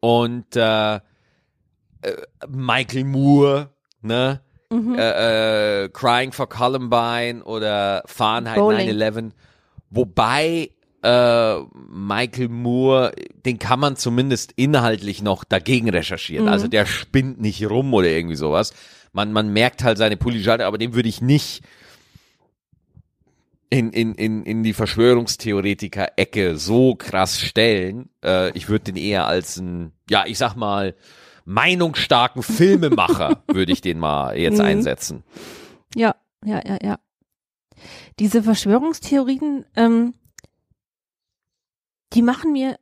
[0.00, 1.00] Und äh, äh,
[2.46, 3.70] Michael Moore,
[4.02, 4.40] ne?
[4.70, 4.94] Mhm.
[4.98, 8.90] äh, äh, Crying for Columbine oder Fahrenheit Bowling.
[8.90, 9.30] 9-11.
[9.88, 10.70] Wobei
[11.02, 11.54] äh,
[11.90, 13.12] Michael Moore,
[13.46, 16.44] den kann man zumindest inhaltlich noch dagegen recherchieren.
[16.44, 16.52] Mhm.
[16.52, 18.74] Also der spinnt nicht rum oder irgendwie sowas.
[19.14, 21.62] Man, man merkt halt seine Polyschale, aber den würde ich nicht
[23.70, 28.08] in, in, in, in die Verschwörungstheoretiker-Ecke so krass stellen.
[28.24, 30.94] Äh, ich würde den eher als ein, ja, ich sag mal,
[31.44, 34.64] meinungsstarken Filmemacher würde ich den mal jetzt Mhm.
[34.64, 35.24] einsetzen.
[35.94, 36.98] Ja, ja, ja, ja.
[38.18, 40.14] Diese Verschwörungstheorien, ähm,
[42.14, 42.78] die machen mir,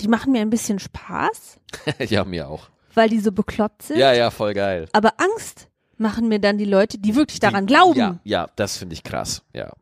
[0.00, 1.58] die machen mir ein bisschen Spaß,
[2.08, 2.68] ja, mir auch.
[2.94, 3.98] weil die so bekloppt sind.
[3.98, 4.88] Ja, ja, voll geil.
[4.92, 7.98] Aber Angst machen mir dann die Leute, die wirklich daran glauben.
[7.98, 9.42] Ja, ja, das finde ich krass.
[9.52, 9.72] Ja,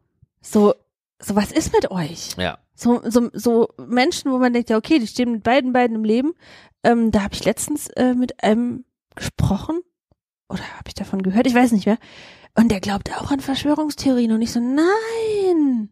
[0.40, 0.74] So,
[1.20, 2.30] so was ist mit euch?
[2.36, 2.58] ja.
[2.74, 6.04] So, so, so Menschen, wo man denkt, ja, okay, die stehen mit beiden beiden im
[6.04, 6.32] Leben.
[6.82, 9.82] Ähm, da habe ich letztens äh, mit einem gesprochen.
[10.48, 11.46] Oder habe ich davon gehört?
[11.46, 11.98] Ich weiß nicht mehr.
[12.56, 14.32] Und der glaubt auch an Verschwörungstheorien.
[14.32, 15.90] Und ich so, nein.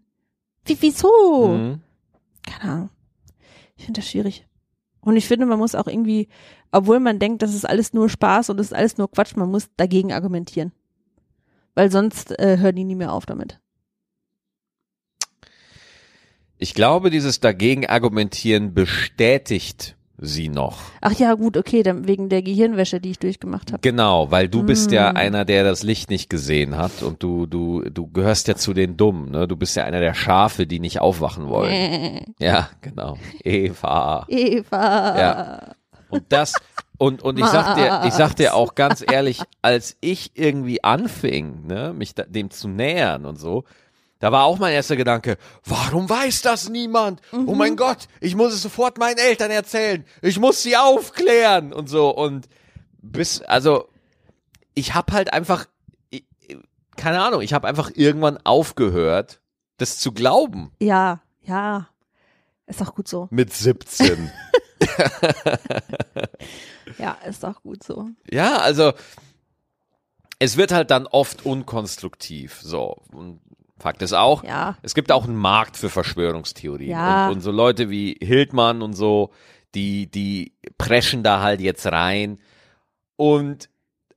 [0.65, 1.49] Wie, wieso?
[1.49, 1.81] Mhm.
[2.43, 2.91] Keine Ahnung.
[3.77, 4.47] Ich finde das schwierig.
[5.01, 6.29] Und ich finde, man muss auch irgendwie,
[6.73, 9.51] obwohl man denkt, das ist alles nur Spaß und das ist alles nur Quatsch, man
[9.51, 10.73] muss dagegen argumentieren.
[11.75, 13.61] Weil sonst äh, hören die nie mehr auf damit.
[16.59, 20.81] Ich glaube, dieses dagegen argumentieren bestätigt sie noch.
[21.01, 23.81] Ach ja, gut, okay, dann wegen der Gehirnwäsche, die ich durchgemacht habe.
[23.81, 25.17] Genau, weil du bist ja Mm.
[25.17, 28.99] einer, der das Licht nicht gesehen hat und du, du, du gehörst ja zu den
[28.99, 29.49] Dummen, ne?
[29.49, 32.35] Du bist ja einer der Schafe, die nicht aufwachen wollen.
[32.39, 33.17] Ja, genau.
[33.43, 34.27] Eva.
[34.29, 35.19] Eva.
[35.19, 35.61] Ja.
[36.11, 36.55] Und das,
[36.99, 41.67] und, und ich sag dir, ich sag dir auch ganz ehrlich, als ich irgendwie anfing,
[41.67, 43.65] ne, mich da, dem zu nähern und so,
[44.19, 47.23] da war auch mein erster Gedanke, warum weiß das niemand?
[47.33, 50.05] Oh mein Gott, ich muss es sofort meinen Eltern erzählen.
[50.21, 52.11] Ich muss sie aufklären und so.
[52.11, 52.47] Und
[53.01, 53.89] bis, also,
[54.75, 55.65] ich hab halt einfach,
[56.11, 56.25] ich,
[56.97, 59.41] keine Ahnung, ich habe einfach irgendwann aufgehört,
[59.79, 61.89] das zu glauben Ja, ja.
[62.71, 63.29] Ist auch gut so.
[63.31, 64.31] mit 17.
[66.99, 68.09] Ja, ist auch gut so.
[68.31, 68.93] Ja, also
[70.39, 72.61] es wird halt dann oft unkonstruktiv.
[72.63, 72.97] So.
[73.13, 73.41] Und
[73.79, 74.77] Fakt ist auch, Ja.
[74.83, 76.91] es gibt auch einen Markt für Verschwörungstheorien.
[76.91, 77.29] Ja.
[77.29, 79.31] Und, und so Leute wie Hildmann und so,
[79.75, 82.39] die, die preschen da halt jetzt rein.
[83.17, 83.71] Und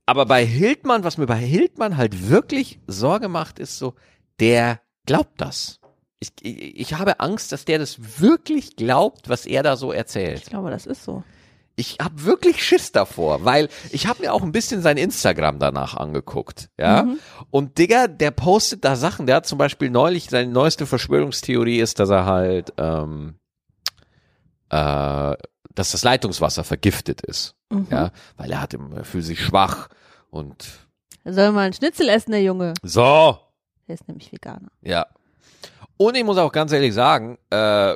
[0.05, 3.93] aber bei Hildmann, was mir bei Hildmann halt wirklich Sorge macht, ist so,
[4.39, 5.79] der glaubt das.
[6.23, 10.39] Ich, ich, ich habe Angst, dass der das wirklich glaubt, was er da so erzählt.
[10.43, 11.23] Ich glaube, das ist so.
[11.75, 15.95] Ich habe wirklich Schiss davor, weil ich habe mir auch ein bisschen sein Instagram danach
[15.95, 17.07] angeguckt, ja.
[17.49, 19.25] Und Digga, der postet da Sachen.
[19.25, 23.39] Der hat zum Beispiel neulich seine neueste Verschwörungstheorie ist, dass er halt, ähm,
[24.69, 25.35] äh,
[25.75, 27.87] dass das Leitungswasser vergiftet ist, Mhm.
[27.89, 29.89] ja, weil er hat, im- er fühlt sich schwach
[30.29, 30.87] und
[31.23, 32.73] Er soll mal einen Schnitzel essen, der Junge.
[32.83, 33.39] so,
[33.87, 34.69] Der ist nämlich Veganer.
[34.81, 35.05] ja.
[36.03, 37.95] Und ich muss auch ganz ehrlich sagen, äh,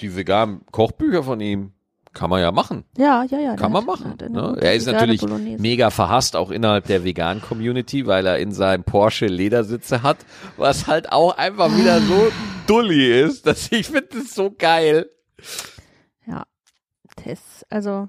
[0.00, 1.72] die veganen Kochbücher von ihm
[2.12, 2.84] kann man ja machen.
[2.96, 3.56] Ja, ja, ja.
[3.56, 4.16] Kann man hat- machen.
[4.30, 4.56] Ne?
[4.60, 5.62] Er ist natürlich Bolognese.
[5.62, 10.18] mega verhasst, auch innerhalb der veganen Community, weil er in seinem Porsche Ledersitze hat,
[10.56, 12.28] was halt auch einfach wieder so
[12.66, 15.08] dulli ist, dass ich finde das so geil.
[16.26, 16.44] Ja.
[17.24, 18.08] Das, also,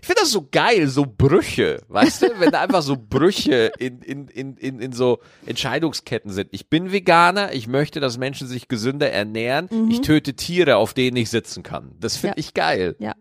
[0.00, 4.00] Ich finde das so geil, so Brüche, weißt du, wenn da einfach so Brüche in,
[4.02, 6.48] in, in, in, in so Entscheidungsketten sind.
[6.52, 11.16] Ich bin Veganer, ich möchte, dass Menschen sich gesünder ernähren, ich töte Tiere, auf denen
[11.16, 11.92] ich sitzen kann.
[12.00, 12.38] Das finde Mhm.
[12.38, 12.46] Ja.
[12.46, 12.96] ich geil.
[12.98, 13.14] ja.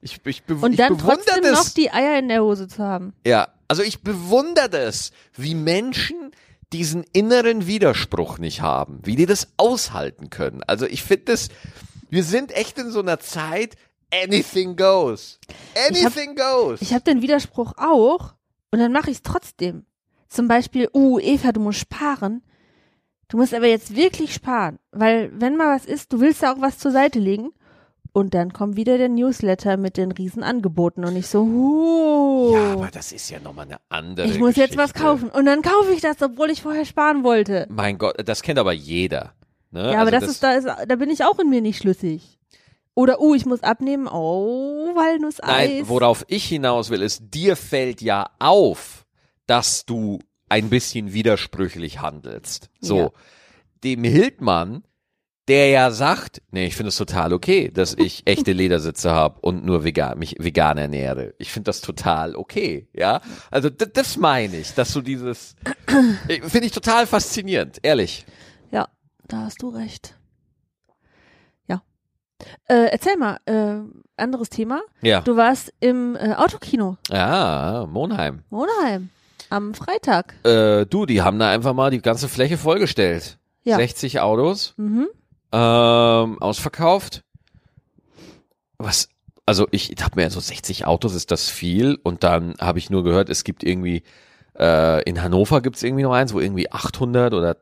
[0.00, 1.52] Ich, ich, be Und ich dann bewundere trotzdem das.
[1.66, 3.14] noch die Eier in der Hose zu haben.
[3.26, 6.30] Ja, also ich bewundere das, wie Menschen
[6.72, 10.62] diesen inneren Widerspruch nicht haben, wie die das aushalten können.
[10.66, 11.48] Also ich finde das,
[12.10, 13.74] wir sind echt in so einer Zeit,
[14.12, 15.38] anything goes.
[15.88, 16.80] Anything goes.
[16.82, 18.34] Ich habe den Widerspruch auch
[18.70, 19.84] und dann mache ich es trotzdem.
[20.28, 22.42] Zum Beispiel, uh, Eva, du musst sparen.
[23.28, 26.60] Du musst aber jetzt wirklich sparen, weil wenn mal was ist, du willst ja auch
[26.62, 27.50] was zur Seite legen
[28.12, 32.88] Und dann kommt wieder der Newsletter mit den Riesenangeboten und ich so, huh, Ja, aber
[32.90, 35.02] das ist ja nochmal eine andere ich muss jetzt was Geschichte.
[35.26, 35.28] kaufen.
[35.28, 37.66] Und dann kaufe ich das, obwohl ich vorher sparen wollte.
[37.68, 39.34] Mein Gott, das kennt aber jeder.
[39.70, 39.92] Ne?
[39.92, 42.38] Ja, aber Also das, ist, da ist, da bin ich auch in mir nicht schlüssig.
[42.98, 45.46] Oder, uh, ich muss abnehmen, oh, Walnusseis.
[45.46, 49.06] Nein, worauf ich hinaus will, ist, dir fällt ja auf,
[49.46, 52.70] dass du ein bisschen widersprüchlich handelst.
[52.80, 52.98] So.
[52.98, 53.10] Ja.
[53.84, 54.82] Dem Hildmann,
[55.46, 59.64] der ja sagt, nee, ich finde es total okay, dass ich echte Ledersitze habe und
[59.64, 61.34] nur vegan, mich vegan ernähre.
[61.38, 63.20] Ich finde das total okay, ja.
[63.52, 65.54] Also das, meine ich, dass du dieses,
[66.26, 68.26] äh, finde ich total faszinierend, ehrlich.
[68.72, 68.88] Ja,
[69.28, 70.17] da hast du recht.
[72.68, 73.80] Äh, erzähl mal, äh,
[74.16, 74.80] anderes Thema.
[75.02, 75.20] Ja.
[75.22, 78.42] Du warst im äh, Autokino, Ja, Monheim.
[78.50, 79.10] Monheim,
[79.50, 80.34] am Freitag.
[80.44, 83.38] Äh, du, die haben da einfach mal die ganze Fläche vollgestellt.
[83.64, 83.76] Ja.
[83.76, 84.74] 60 Autos.
[84.76, 85.08] Mhm.
[85.52, 87.22] ähm, ausverkauft.
[88.78, 89.08] Was,
[89.46, 91.98] also ich habe mir so 60 Autos, ist das viel?
[92.02, 94.04] Und dann habe ich nur gehört, es gibt irgendwie,
[94.58, 97.56] äh, in Hannover gibt's irgendwie noch eins, wo irgendwie 800 oder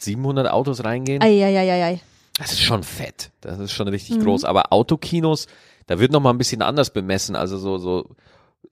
[0.00, 1.22] 700 Autos reingehen.
[1.22, 2.00] Eieieiei.
[2.40, 3.30] Das ist schon fett.
[3.40, 4.24] Das ist schon richtig Mhm.
[4.24, 4.44] groß.
[4.44, 5.46] Aber Autokinos,
[5.86, 7.36] da wird noch mal ein bisschen anders bemessen.
[7.36, 8.10] Also so, so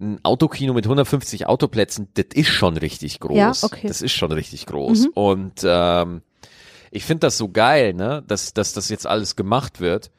[0.01, 3.37] ein Autokino mit 150 Autoplätzen, das ist schon richtig groß.
[3.37, 3.87] Ja, okay.
[3.89, 5.07] Das ist schon richtig groß.
[5.07, 5.11] Mhm.
[5.15, 6.23] Und ähm,
[6.91, 10.11] ich finde das so geil, ne, dass, dass das jetzt alles gemacht wird.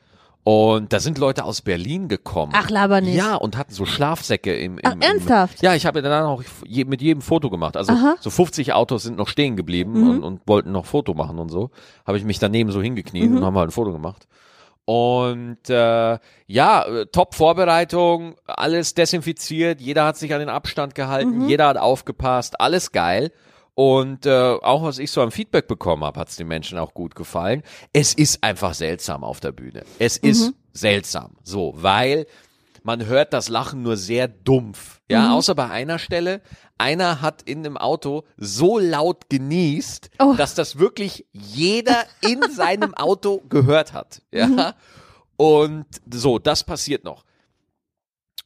[0.45, 2.54] Und da sind Leute aus Berlin gekommen.
[2.56, 3.15] Ach, laber nicht.
[3.15, 5.62] Ja, und hatten so Schlafsäcke im, im Ach, im- ernsthaft?
[5.62, 7.78] Ja, ich habe dann auch je, mit jedem Foto gemacht.
[7.78, 8.15] Also Aha.
[8.19, 10.10] so 50 Autos sind noch stehen geblieben Mhm.
[10.10, 11.69] und, und wollten noch Foto machen und so.
[12.08, 13.38] Habe ich mich daneben so hingekniet Mhm.
[13.38, 14.28] und haben halt ein Foto gemacht.
[14.86, 21.47] Und äh, ja, äh, Top-Vorbereitung, alles desinfiziert, jeder hat sich an den Abstand gehalten, Mhm.
[21.49, 23.32] jeder hat aufgepasst, alles geil.
[23.82, 26.94] Und äh, auch was ich so am Feedback bekommen habe, hat es den Menschen auch
[26.94, 27.63] gut gefallen.
[27.94, 29.86] Es ist einfach seltsam auf der Bühne.
[30.00, 30.30] Es Mhm.
[30.30, 31.38] ist seltsam.
[31.44, 32.26] So, weil
[32.84, 35.00] man hört das Lachen nur sehr dumpf.
[35.10, 35.32] Ja, Mhm.
[35.32, 36.42] außer bei einer Stelle.
[36.78, 40.34] Einer hat in dem Auto so laut genießt, Oh.
[40.34, 44.22] dass das wirklich jeder in seinem Auto gehört hat.
[44.34, 44.48] Ja.
[44.48, 44.62] Mhm.
[45.38, 47.24] Und so, das passiert noch.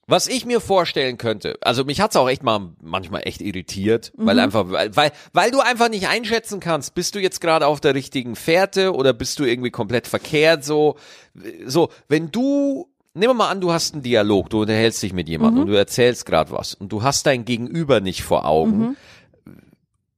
[0.05, 4.37] Was ich mir vorstellen könnte, also mich hat's auch echt mal manchmal echt irritiert, weil
[4.39, 7.95] einfach, weil, weil, weil du einfach nicht einschätzen kannst, bist du jetzt gerade auf der
[7.95, 10.97] richtigen Fährte oder bist du irgendwie komplett verkehrt so,
[11.65, 15.29] so, wenn du, nehmen wir mal an, du hast einen Dialog, du unterhältst dich mit
[15.29, 18.97] jemandem und du erzählst gerade was und du hast dein Gegenüber nicht vor Augen,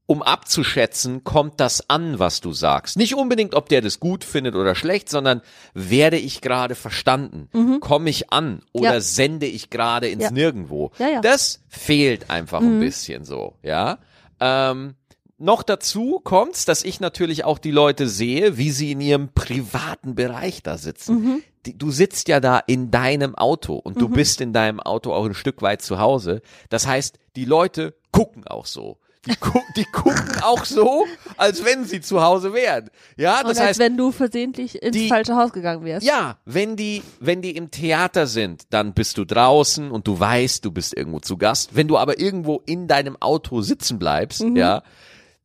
[0.08, 2.96] um abzuschätzen, kommt das an, was du sagst.
[2.98, 5.42] Nicht unbedingt, ob der das gut findet oder schlecht, sondern
[5.74, 7.80] werde ich gerade verstanden?
[7.80, 9.02] Komme ich an oder Ja.
[9.02, 10.32] sende ich gerade ins Ja.
[10.32, 10.92] Nirgendwo?
[11.00, 11.22] Ja.
[11.22, 13.98] Das fehlt einfach ein bisschen so, ja.
[14.40, 14.96] Ähm,
[15.38, 20.16] noch dazu kommt's, dass ich natürlich auch die Leute sehe, wie sie in ihrem privaten
[20.16, 21.44] Bereich da sitzen.
[21.66, 25.26] Die, du sitzt ja da in deinem Auto und du bist in deinem Auto auch
[25.26, 26.42] ein Stück weit zu Hause.
[26.70, 29.00] Das heißt, die Leute gucken auch so.
[29.28, 31.06] Die, gu die gucken auch so,
[31.38, 32.90] als wenn sie zu Hause wären.
[33.18, 36.06] Ja, Und das als heißt, wenn du versehentlich ins die- falsche Haus gegangen wärst.
[36.06, 40.64] ja, wenn die, wenn die im Theater sind, dann bist du draußen und du weißt,
[40.64, 41.76] du bist irgendwo zu Gast.
[41.76, 44.84] Wenn du aber irgendwo in deinem Auto sitzen bleibst, ja,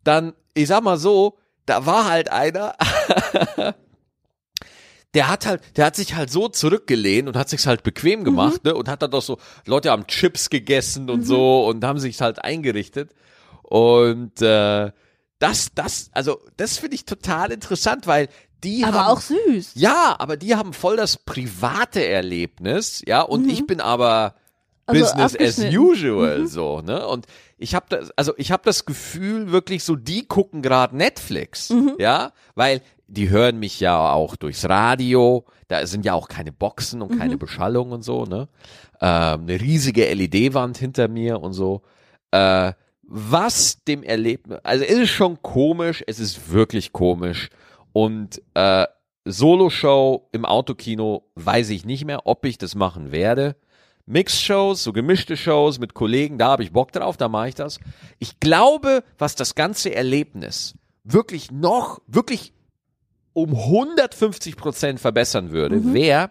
[0.05, 2.75] dann, ich sag mal so, da war halt einer,
[5.15, 8.63] der hat halt, der hat sich halt so zurückgelehnt und hat sich's halt bequem gemacht,
[8.65, 12.21] ne, und hat dann doch so, Leute haben Chips gegessen und so und haben sich
[12.21, 13.11] halt eingerichtet
[13.71, 14.91] und, äh,
[15.39, 18.29] das, das, also, das finde ich total interessant, weil
[18.63, 19.73] die Aber haben, auch süß.
[19.75, 24.35] ja, aber die haben voll das private Erlebnis, ja, und ich bin aber
[24.89, 25.03] Mhm.
[25.05, 27.07] Also Business as usual, so, ne?
[27.07, 27.27] Und
[27.59, 31.95] ich habe das, also ich habe das Gefühl wirklich so, die gucken gerade Netflix, Mhm.
[32.01, 37.03] ja, weil die hören mich ja auch durchs Radio, da sind ja auch keine Boxen
[37.03, 37.19] und Mhm.
[37.19, 38.49] keine Beschallung und so, ne?
[39.01, 41.83] Ähm, eine riesige LED-Wand hinter mir und so.
[42.33, 42.73] Äh,
[43.13, 47.51] was dem Erlebnis, also es ist schon komisch, es ist wirklich komisch
[47.93, 48.87] und äh,
[49.25, 53.57] Solo-Show im Autokino weiß ich nicht mehr, ob ich das machen werde.
[54.07, 57.79] Mix-Shows, so gemischte Shows mit Kollegen, da habe ich Bock drauf, da mache ich das.
[58.19, 62.53] Ich glaube, was das ganze Erlebnis wirklich noch, wirklich
[63.33, 66.31] um 150 Prozent verbessern würde, wäre,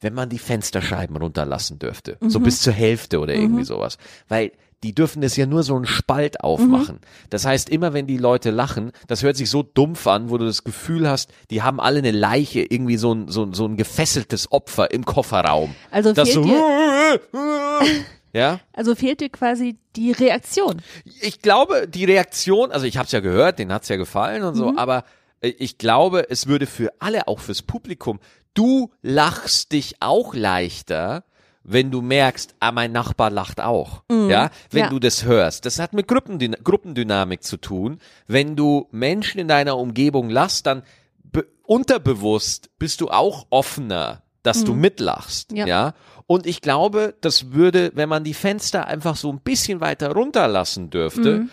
[0.00, 2.18] wenn man die Fensterscheiben runterlassen dürfte.
[2.20, 3.98] So bis zur Hälfte oder irgendwie sowas.
[4.28, 4.52] Weil
[4.82, 7.00] die dürfen das ja nur so einen Spalt aufmachen.
[7.30, 10.44] Das heißt, immer wenn die Leute lachen, das hört sich so dumpf an, wo du
[10.46, 13.76] das Gefühl hast, die haben alle eine Leiche, irgendwie so ein, so ein, so ein
[13.76, 15.74] gefesseltes Opfer im Kofferraum.
[15.90, 17.20] Also Das fehlt so, dir,
[18.32, 18.60] ja?
[18.72, 20.80] also fehlt dir quasi die Reaktion.
[21.04, 24.54] ich glaube, die Reaktion, also ich habe es ja gehört, denen hat's ja gefallen und
[24.54, 25.04] so, aber
[25.40, 28.20] äh, ich glaube, es würde für alle, auch fürs Publikum,
[28.54, 31.24] du lachst dich auch leichter,
[31.70, 34.02] wenn du merkst, ah, mein Nachbar lacht auch.
[34.10, 34.88] Ja, wenn Ja.
[34.88, 35.66] du das hörst.
[35.66, 37.98] Das hat mit Gruppendyn Gruppendynamik zu tun.
[38.26, 40.82] Wenn du Menschen in deiner Umgebung lachst, dann
[41.22, 45.52] be unterbewusst bist du auch offener, dass du mitlachst.
[45.52, 45.66] Ja.
[45.66, 45.94] ja.
[46.26, 50.88] Und ich glaube, das würde, wenn man die Fenster einfach so ein bisschen weiter runterlassen
[50.90, 51.46] dürfte,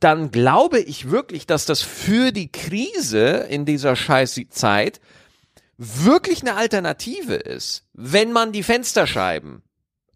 [0.00, 5.00] dann glaube ich wirklich, dass das für die Krise in dieser scheiß Zeit
[5.78, 9.62] wirklich eine Alternative ist, wenn man die Fensterscheiben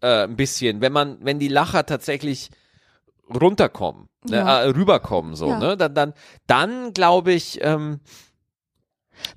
[0.01, 2.49] äh, ein bisschen, wenn man, wenn die Lacher tatsächlich
[3.33, 4.61] runterkommen, ne, Ja.
[4.61, 5.59] äh, rüberkommen, so, Ja.
[5.59, 6.13] ne, dann, dann,
[6.47, 7.99] dann glaube ich, ähm,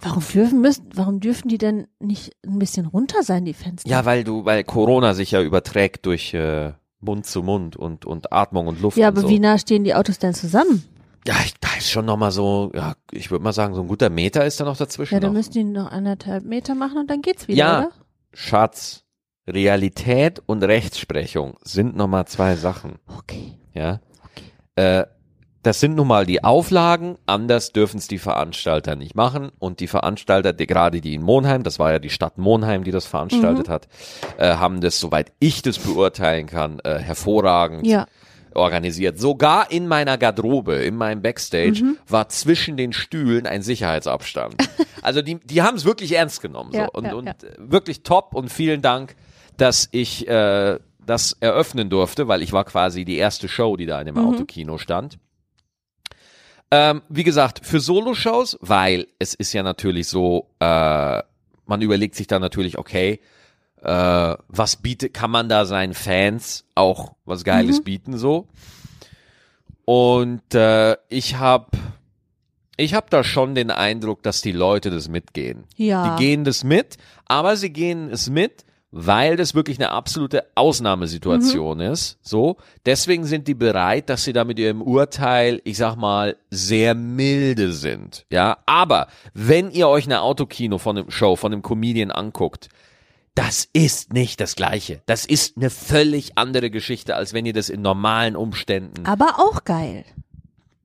[0.00, 3.88] Warum dürfen müssen, warum dürfen die denn nicht ein bisschen runter sein, die Fenster?
[3.88, 8.30] ja, weil du, weil Corona sich ja überträgt durch äh, Mund zu Mund und und
[8.30, 9.28] Atmung und Luft Ja, aber so.
[9.30, 10.84] wie nah stehen die Autos denn zusammen?
[11.26, 13.88] Ja, ich, da ist schon noch mal so, ja, ich würde mal sagen, so ein
[13.88, 15.14] guter Meter ist da noch dazwischen.
[15.14, 15.38] Ja, dann noch.
[15.38, 17.78] müssen die noch anderthalb Meter machen und dann geht's wieder, Ja.
[17.80, 17.90] oder?
[18.32, 19.04] Schatz,
[19.46, 22.98] Realität und Rechtsprechung sind noch mal zwei Sachen.
[23.18, 23.58] Okay.
[23.74, 24.00] Ja,
[24.76, 25.04] äh,
[25.62, 27.18] das sind nun mal die Auflagen.
[27.26, 29.50] Anders dürfen es die Veranstalter nicht machen.
[29.58, 32.92] Und die Veranstalter, die, gerade die in Monheim, das war ja die Stadt Monheim, die
[32.92, 33.72] das veranstaltet Mhm.
[33.72, 33.88] hat,
[34.38, 38.06] äh, haben das, soweit ich das beurteilen kann, äh, hervorragend Ja.
[38.54, 39.18] Organisiert.
[39.18, 41.98] Sogar in meiner Garderobe, in meinem Backstage, Mhm.
[42.08, 44.54] war zwischen den Stühlen ein Sicherheitsabstand.
[45.02, 46.72] also die, die haben es wirklich ernst genommen.
[46.72, 46.78] So.
[46.78, 47.32] Ja, und ja, und ja.
[47.32, 49.14] äh, wirklich top und vielen Dank,
[49.56, 54.00] dass ich äh, das eröffnen durfte, weil ich war quasi die erste Show, die da
[54.00, 54.26] in dem Mhm.
[54.28, 55.18] Autokino stand.
[56.70, 61.22] Ähm, wie gesagt, für Solo-Shows, weil es ist ja natürlich so, äh,
[61.66, 63.20] man überlegt sich dann natürlich, okay,
[63.82, 68.46] äh, was bietet, kann man da seinen Fans auch was Geiles bieten so?
[69.84, 71.66] Und äh, ich habe
[72.76, 75.64] ich hab da schon den Eindruck, dass die Leute das mitgehen.
[75.76, 76.16] Ja.
[76.16, 81.78] Die gehen das mit, aber sie gehen es mit, weil das wirklich eine absolute Ausnahmesituation
[81.78, 81.92] Mhm.
[81.92, 82.18] ist.
[82.22, 82.56] So,
[82.86, 87.72] deswegen sind die bereit, dass sie da mit ihrem Urteil, ich sag mal, sehr milde
[87.72, 88.24] sind.
[88.30, 92.68] Ja, aber wenn ihr euch eine Autokino von einem Show von einem Comedian anguckt,
[93.40, 95.00] das ist nicht das Gleiche.
[95.06, 99.64] Das ist eine völlig andere Geschichte, als wenn ihr das in normalen Umständen Aber auch
[99.64, 100.04] geil.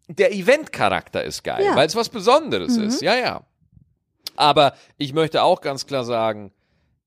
[0.08, 1.76] der Eventcharakter ist geil, Ja.
[1.76, 3.02] weil es was Besonderes ist.
[3.02, 3.42] Ja, ja.
[4.38, 6.54] Aber ich möchte auch ganz klar sagen,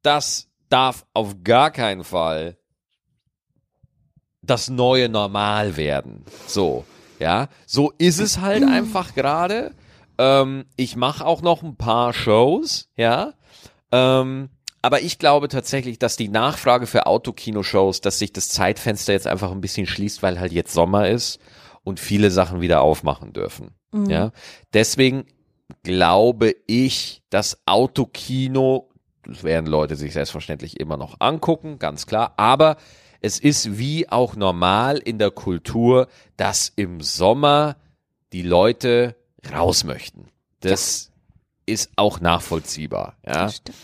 [0.02, 2.58] das darf auf gar keinen Fall
[4.42, 6.24] das neue Normal werden.
[6.46, 6.84] So,
[7.18, 7.48] ja.
[7.66, 9.74] So ist es halt einfach gerade.
[10.18, 13.32] Ähm, ich mache auch noch ein paar Shows, ja.
[13.92, 14.50] Ähm,
[14.82, 19.50] aber ich glaube tatsächlich, dass die Nachfrage für Autokino-Shows, dass sich das Zeitfenster jetzt einfach
[19.50, 21.40] ein bisschen schließt, weil halt jetzt Sommer ist
[21.84, 23.72] und viele Sachen wieder aufmachen dürfen.
[23.92, 24.32] Ja,
[24.74, 25.24] deswegen
[25.82, 28.90] glaube ich, dass Autokino,
[29.24, 32.76] das werden Leute sich selbstverständlich immer noch angucken, ganz klar, aber
[33.20, 37.76] es ist wie auch normal in der Kultur, dass im Sommer
[38.32, 39.16] die Leute
[39.50, 40.28] raus möchten.
[40.60, 41.10] Das
[41.66, 43.16] ist auch nachvollziehbar.
[43.26, 43.48] Ja?
[43.48, 43.76] Stimmt.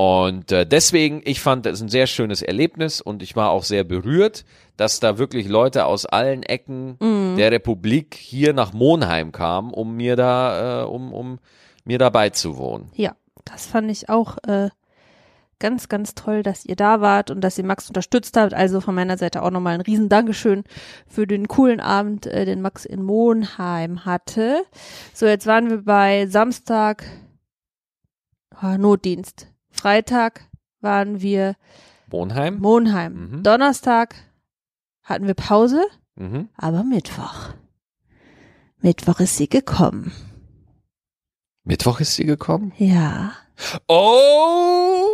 [0.00, 3.84] Und äh, deswegen, ich fand es ein sehr schönes Erlebnis und ich war auch sehr
[3.84, 4.46] berührt,
[4.78, 6.96] dass da wirklich Leute aus allen Ecken
[7.36, 11.38] der Republik hier nach Monheim kamen, um mir da, äh, um, um
[11.84, 12.88] mir da beizuwohnen.
[12.94, 14.70] Ja, das fand ich auch äh,
[15.58, 18.54] ganz, ganz toll, dass ihr da wart und dass ihr Max unterstützt habt.
[18.54, 20.64] Also von meiner Seite auch nochmal ein riesen Dankeschön
[21.08, 24.62] für den coolen Abend, äh, den Max in Monheim hatte.
[25.12, 27.04] So, jetzt waren wir bei Samstag
[28.52, 29.50] ah, Notdienst.
[29.70, 30.42] Freitag
[30.80, 31.56] waren wir
[32.10, 32.58] Monheim?
[32.58, 33.30] Monheim.
[33.30, 33.42] Mhm.
[33.42, 34.14] Donnerstag
[35.02, 35.84] hatten wir Pause,
[36.16, 36.48] Mhm.
[36.56, 37.50] aber Mittwoch.
[38.78, 40.12] Mittwoch ist sie gekommen.
[41.64, 42.72] Mittwoch ist sie gekommen?
[42.78, 43.32] Ja.
[43.88, 45.04] Oh,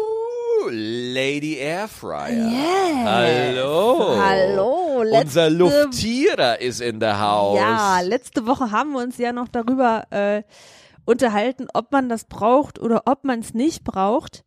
[0.70, 2.48] Lady Airfryer.
[2.48, 3.04] Yes.
[3.04, 4.16] Hallo.
[4.20, 4.72] Hallo.
[5.00, 7.58] Unser letzte- Lufttierer ist in der Haus.
[7.58, 10.42] Ja, letzte Woche haben wir uns ja noch darüber äh,
[11.04, 14.44] unterhalten, ob man das braucht oder ob man es nicht braucht.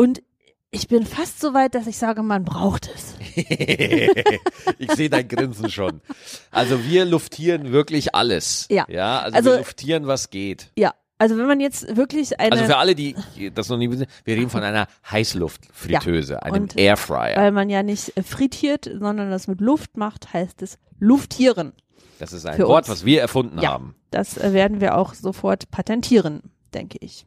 [0.00, 0.22] Und
[0.70, 3.14] ich bin fast so weit, dass ich sage, man braucht es.
[4.78, 6.00] ich sehe dein Grinsen schon.
[6.50, 8.66] Also wir luftieren wirklich alles.
[8.70, 8.86] Ja.
[8.88, 10.70] Ja, also, Also- wir luftieren, was geht.
[10.78, 13.14] Ja, also wenn man jetzt wirklich eine, Also für alle, die
[13.54, 17.36] das noch nie wissen, wir reden von einer Heißluftfritteuse, einem und- Airfryer.
[17.36, 21.72] weil man ja nicht frittiert, sondern das mit Luft macht, heißt es Luftieren.
[22.18, 22.88] Das ist ein Wort, uns.
[22.88, 23.70] was wir erfunden Ja.
[23.72, 23.94] haben.
[24.10, 26.42] Das werden wir auch sofort patentieren,
[26.74, 27.26] denke ich.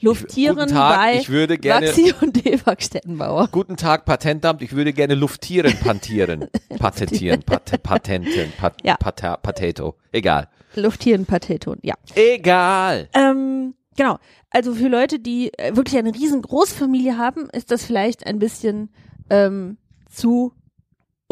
[0.00, 3.48] Luftieren Guten Tag, bei ich würde gerne- Maxi und Eva Stettenbauer.
[3.52, 4.60] Guten Tag, Patentamt.
[4.62, 8.96] Ich würde gerne luftieren, pantieren, patentieren, pat patenten, pat Ja.
[8.96, 9.94] pata Potato.
[10.12, 10.48] Egal.
[10.76, 11.94] Luftieren-Pateton, ja.
[12.16, 13.08] Egal.
[13.14, 14.18] Ähm, genau.
[14.50, 18.90] Also für Leute, die äh, wirklich eine riesen Großfamilie haben, ist das vielleicht ein bisschen
[19.30, 19.76] ähm,
[20.10, 20.52] zu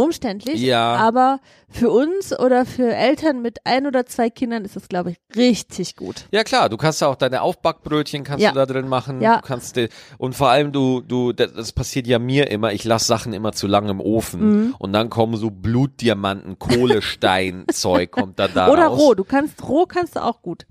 [0.03, 0.61] umständlich.
[0.61, 0.96] Ja.
[0.96, 5.16] Aber für uns oder für Eltern mit ein oder zwei Kindern ist das, glaube ich,
[5.36, 6.26] richtig gut.
[6.32, 8.50] Ja klar, du kannst ja auch deine Aufbackbrötchen kannst Ja.
[8.50, 9.20] du da drin machen.
[9.20, 9.36] Ja.
[9.36, 9.78] Du kannst
[10.18, 13.66] und vor allem du du das, passiert ja mir immer, ich lasse Sachen immer zu
[13.66, 14.74] lange im Ofen Mhm.
[14.78, 18.98] und dann kommen so Blutdiamanten, Kohlestein Zeug kommt da da oder raus.
[19.00, 19.14] roh.
[19.14, 20.66] Du kannst roh kannst du auch gut.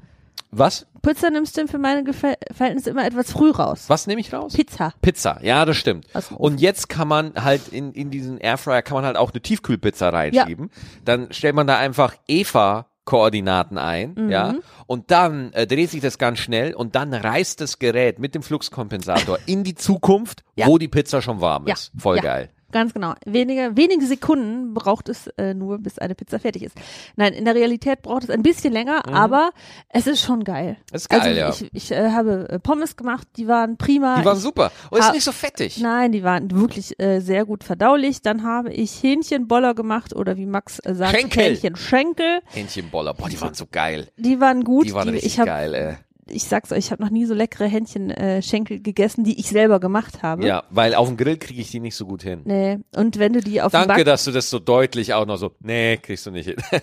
[0.51, 0.85] Was?
[1.01, 3.85] Pizza nimmst du für meine Verhältnisse immer etwas früh raus.
[3.87, 4.53] Was nehme ich raus?
[4.53, 4.93] Pizza.
[5.01, 6.05] Pizza, ja, das stimmt.
[6.37, 10.09] Und jetzt kann man halt in, in diesen Airfryer kann man halt auch eine Tiefkühlpizza
[10.09, 10.69] reinschieben.
[11.05, 14.29] Dann stellt man da einfach Eva Koordinaten ein, Mhm.
[14.29, 18.35] ja, und dann äh, dreht sich das ganz schnell und dann reißt das Gerät mit
[18.35, 20.67] dem Fluxkompensator in die Zukunft, Ja.
[20.67, 21.73] wo die Pizza schon warm Ja.
[21.73, 21.91] ist.
[21.97, 22.21] Voll Ja.
[22.21, 22.49] geil.
[22.71, 23.13] Ganz genau.
[23.25, 26.75] Wenige, wenige Sekunden braucht es äh, nur, bis eine Pizza fertig ist.
[27.15, 29.51] Nein, in der Realität braucht es ein bisschen länger, aber
[29.89, 30.77] es ist schon geil.
[30.89, 30.95] Mhm.
[30.95, 31.49] Ist geil, also ja.
[31.49, 34.19] ich, ich äh, habe äh, Pommes gemacht, die waren prima.
[34.19, 34.71] Die waren ich, super.
[34.89, 35.79] Und ist ha- nicht so fettig.
[35.79, 38.21] Nein, die waren wirklich äh, sehr gut verdaulich.
[38.21, 41.43] Dann habe ich Hähnchenboller gemacht oder wie Max äh, sagt, Schenkel.
[41.43, 42.41] Hähnchenschenkel.
[42.45, 44.07] Hähnchenboller, boah, die waren so geil.
[44.17, 44.87] Die waren gut.
[44.87, 45.97] Die waren richtig ich hab, geil, ey.
[46.31, 49.79] Ich sag's euch, ich habe noch nie so leckere Hähnchenschenkel äh, gegessen, die ich selber
[49.79, 50.45] gemacht habe.
[50.45, 52.41] Ja, weil auf dem Grill kriege ich die nicht so gut hin.
[52.45, 52.79] Nee.
[52.95, 55.37] Und wenn du die auf dem Danke, Back dass du das so deutlich auch noch
[55.37, 56.57] so, nee, kriegst du nicht hin.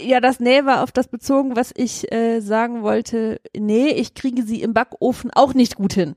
[0.00, 3.40] Ja, das Nee war auf das bezogen, was ich äh, sagen wollte.
[3.56, 6.14] Nee, ich kriege sie im Backofen auch nicht gut hin.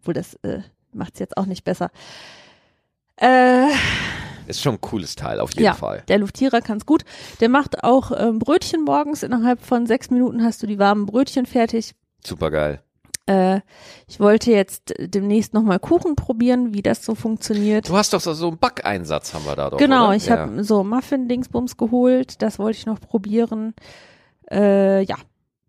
[0.00, 0.60] Obwohl, das äh,
[0.94, 1.90] macht's jetzt auch nicht besser.
[3.16, 3.68] Äh,
[4.52, 6.02] Ist schon ein cooles Teil, auf jeden ja, Fall.
[6.08, 7.04] der Luftierer kann's gut.
[7.40, 9.22] Der macht auch ähm, Brötchen morgens.
[9.22, 11.94] Innerhalb von sechs Minuten hast du die warmen Brötchen fertig.
[12.22, 12.82] Super geil.
[13.26, 13.60] Äh,
[14.08, 17.88] ich wollte jetzt demnächst nochmal Kuchen probieren, wie das so funktioniert.
[17.88, 19.78] Du hast doch so so einen Backeinsatz, haben wir da doch.
[19.78, 20.16] Genau, oder?
[20.16, 20.38] ich ja.
[20.38, 23.74] habe so Muffin-Dingsbums geholt, das wollte ich noch probieren.
[24.50, 25.16] Äh, ja,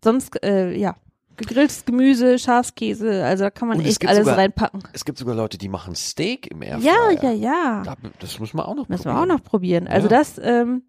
[0.02, 0.96] sonst, äh, ja,
[1.36, 4.82] gegrilltes Gemüse, Schafskäse, also da kann man echt alles sogar- reinpacken.
[4.92, 7.12] Es gibt sogar Leute, die machen Steak im Airfryer.
[7.12, 9.30] Ja, ja, ja, Da, das muss man auch noch müssen wir probieren.
[9.30, 9.86] auch noch probieren.
[9.88, 10.16] Also Ja.
[10.18, 10.82] das ähm,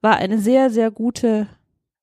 [0.00, 1.46] war eine sehr, sehr gute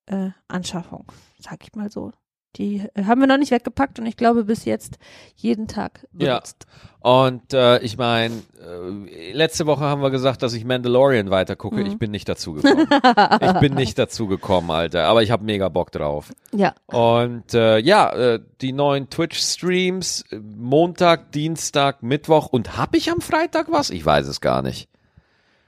[0.06, 1.06] äh, Anschaffung,
[1.38, 2.12] sag ich mal so.
[2.56, 4.98] Die äh, haben wir noch nicht weggepackt und ich glaube bis jetzt
[5.36, 6.34] jeden Tag Ja.
[6.34, 6.66] benutzt.
[6.98, 11.76] Und äh, ich meine, äh, letzte Woche haben wir gesagt, dass ich Mandalorian weiter gucke.
[11.76, 11.86] Mhm.
[11.86, 12.88] Ich bin nicht dazu gekommen.
[13.40, 15.04] ich bin nicht dazu gekommen, Alter.
[15.06, 16.32] Aber ich habe mega Bock drauf.
[16.52, 23.10] Ja, Und äh, ja, äh, die neuen Twitch-Streams, äh, Montag, Dienstag, Mittwoch und hab ich
[23.10, 23.90] am Freitag was?
[23.90, 24.88] Ich weiß es gar nicht.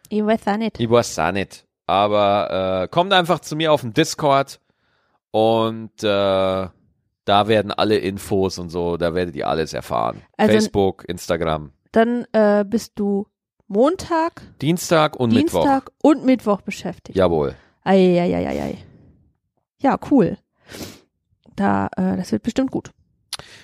[0.08, 0.80] ich weiß auch nicht.
[0.80, 1.64] Ich weiß auch nicht.
[1.86, 4.60] Aber kommt einfach zu mir auf den Discord
[5.32, 6.68] und äh,
[7.24, 10.22] da werden alle Infos und so, da werdet ihr alles erfahren.
[10.36, 11.72] Also- Facebook, Instagram.
[11.90, 13.26] Dann äh, bist du
[13.68, 15.62] Montag, Dienstag und Mittwoch.
[15.62, 17.16] Dienstag und Mittwoch beschäftigt.
[17.16, 17.54] Jawohl.
[17.84, 18.78] Eieieiei.
[19.80, 20.38] Ja, cool.
[21.56, 22.90] Da, äh, das wird bestimmt gut.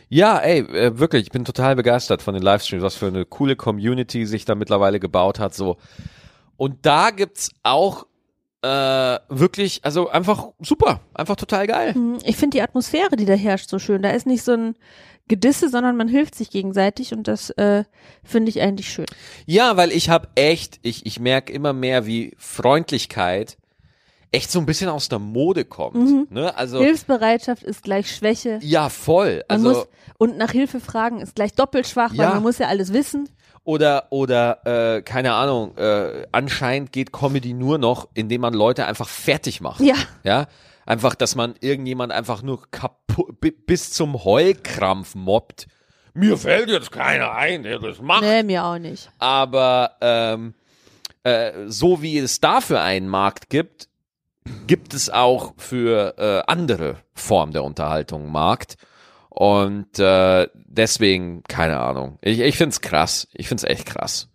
[0.09, 3.57] Ja, ey, äh, wirklich, ich bin total begeistert von den Livestreams, was für eine coole
[3.57, 5.77] Community sich da mittlerweile gebaut hat, so.
[6.57, 8.07] Und da gibt's auch
[8.63, 11.95] äh, wirklich, also einfach super, einfach total geil.
[11.95, 14.03] Hm, Ich finde die Atmosphäre, die da herrscht, so schön.
[14.03, 14.75] Da ist nicht so ein
[15.29, 17.85] Gedisse, sondern man hilft sich gegenseitig und das äh,
[18.25, 19.07] finde ich eigentlich schön.
[19.47, 23.59] Ja, weil ich habe echt, ich, ich merke immer mehr, wie Freundlichkeit
[24.31, 25.95] echt so ein bisschen aus der Mode kommt.
[25.97, 26.27] Mhm.
[26.31, 26.55] Ne?
[26.57, 28.59] Also, Hilfsbereitschaft ist gleich Schwäche.
[28.63, 29.45] ja, voll.
[29.49, 29.89] Man Also, muss,
[30.19, 32.25] und nach Hilfe fragen ist gleich doppelt schwach, Ja.
[32.25, 33.29] weil man muss ja alles wissen.
[33.69, 39.07] Oder, oder, äh, keine Ahnung, äh, anscheinend geht Comedy nur noch, indem man Leute einfach
[39.09, 39.81] fertig macht.
[39.81, 39.95] Ja.
[40.25, 40.47] Ja,
[40.87, 45.67] einfach, dass man irgendjemand einfach nur kaputt, bi- bis zum Heulkrampf mobbt.
[46.15, 48.23] Mir fällt jetzt keiner ein, der das macht.
[48.23, 49.11] Nee, mir auch nicht.
[49.19, 50.55] Aber ähm,
[51.25, 53.91] äh, so wie es dafür einen Markt gibt,
[54.67, 58.77] gibt es auch für äh, andere Formen der Unterhaltung einen Markt.
[59.39, 62.19] Und äh, deswegen, keine Ahnung.
[62.23, 63.29] Ich, ich find's krass.
[63.33, 64.29] Ich find's echt krass.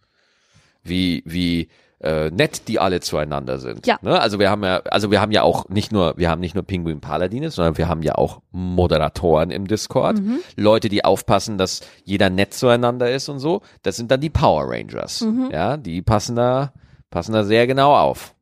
[0.82, 1.68] Wie, wie
[1.99, 3.86] äh, nett die alle zueinander sind.
[3.86, 3.99] Ja.
[4.01, 4.18] Ne?
[4.18, 6.64] Also wir haben ja, also wir haben ja auch nicht nur, wir haben nicht nur
[6.64, 10.22] Pinguin Paladines, sondern wir haben ja auch Moderatoren im Discord.
[10.56, 13.62] Leute, die aufpassen, dass jeder nett zueinander ist und so.
[13.82, 15.20] Das sind dann die Power Rangers.
[15.51, 16.72] Ja, die passen da,
[17.10, 18.36] passen da sehr genau auf.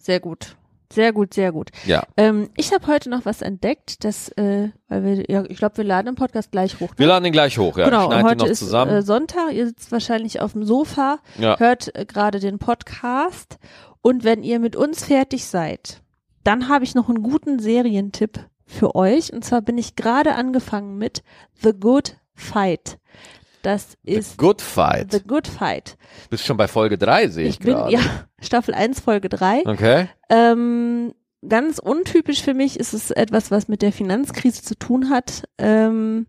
[0.00, 0.56] Sehr gut.
[0.92, 1.70] Sehr gut, sehr gut.
[1.84, 2.02] Ja.
[2.16, 5.84] Ähm, ich habe heute noch was entdeckt, das, äh, weil wir, ja, ich glaube, wir
[5.84, 6.90] laden den Podcast gleich hoch.
[6.90, 6.98] Ne?
[6.98, 7.84] Wir laden den gleich hoch, ja.
[7.84, 8.62] genau, und heute ist.
[8.62, 11.58] Äh, Sonntag, ihr sitzt wahrscheinlich auf dem Sofa, ja.
[11.58, 13.58] hört äh, gerade den Podcast
[14.00, 16.00] und wenn ihr mit uns fertig seid,
[16.42, 20.96] dann habe ich noch einen guten Serientipp für euch und zwar bin ich gerade angefangen
[20.96, 21.22] mit
[21.62, 22.98] The Good Fight.
[23.62, 25.12] Das The ist Good Fight.
[25.12, 25.96] The Good Fight.
[26.30, 27.92] Bist schon bei Folge 3, sehe ich, Ich bin, gerade.
[27.92, 28.00] ja,
[28.40, 29.62] Staffel 1, Folge 3.
[29.66, 30.08] Okay.
[30.30, 31.12] Ähm,
[31.46, 32.78] ganz untypisch für mich.
[32.78, 35.44] Es ist etwas, was mit der Finanzkrise zu tun hat.
[35.58, 36.26] Ähm,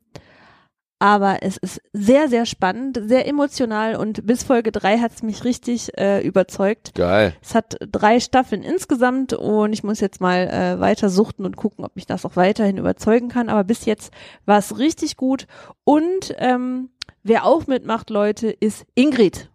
[1.01, 5.45] aber es ist sehr, sehr spannend, sehr emotional und bis Folge drei hat es mich
[5.45, 6.93] richtig äh, überzeugt.
[6.93, 7.33] Geil.
[7.41, 11.85] Es hat drei Staffeln insgesamt und ich muss jetzt mal äh, weiter suchten und gucken,
[11.85, 13.47] ob mich das auch weiterhin überzeugen kann.
[13.47, 14.11] Aber bis jetzt
[14.45, 15.47] war es richtig gut.
[15.85, 16.89] Und ähm,
[17.23, 19.49] wer auch mitmacht, Leute, ist Ingrid.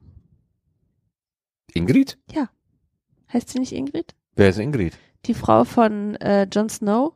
[1.73, 2.19] Ingrid?
[3.35, 4.15] Heißt sie nicht Ingrid?
[4.37, 4.97] Wer ist Ingrid?
[5.27, 7.15] Die Frau von äh, Jon Snow?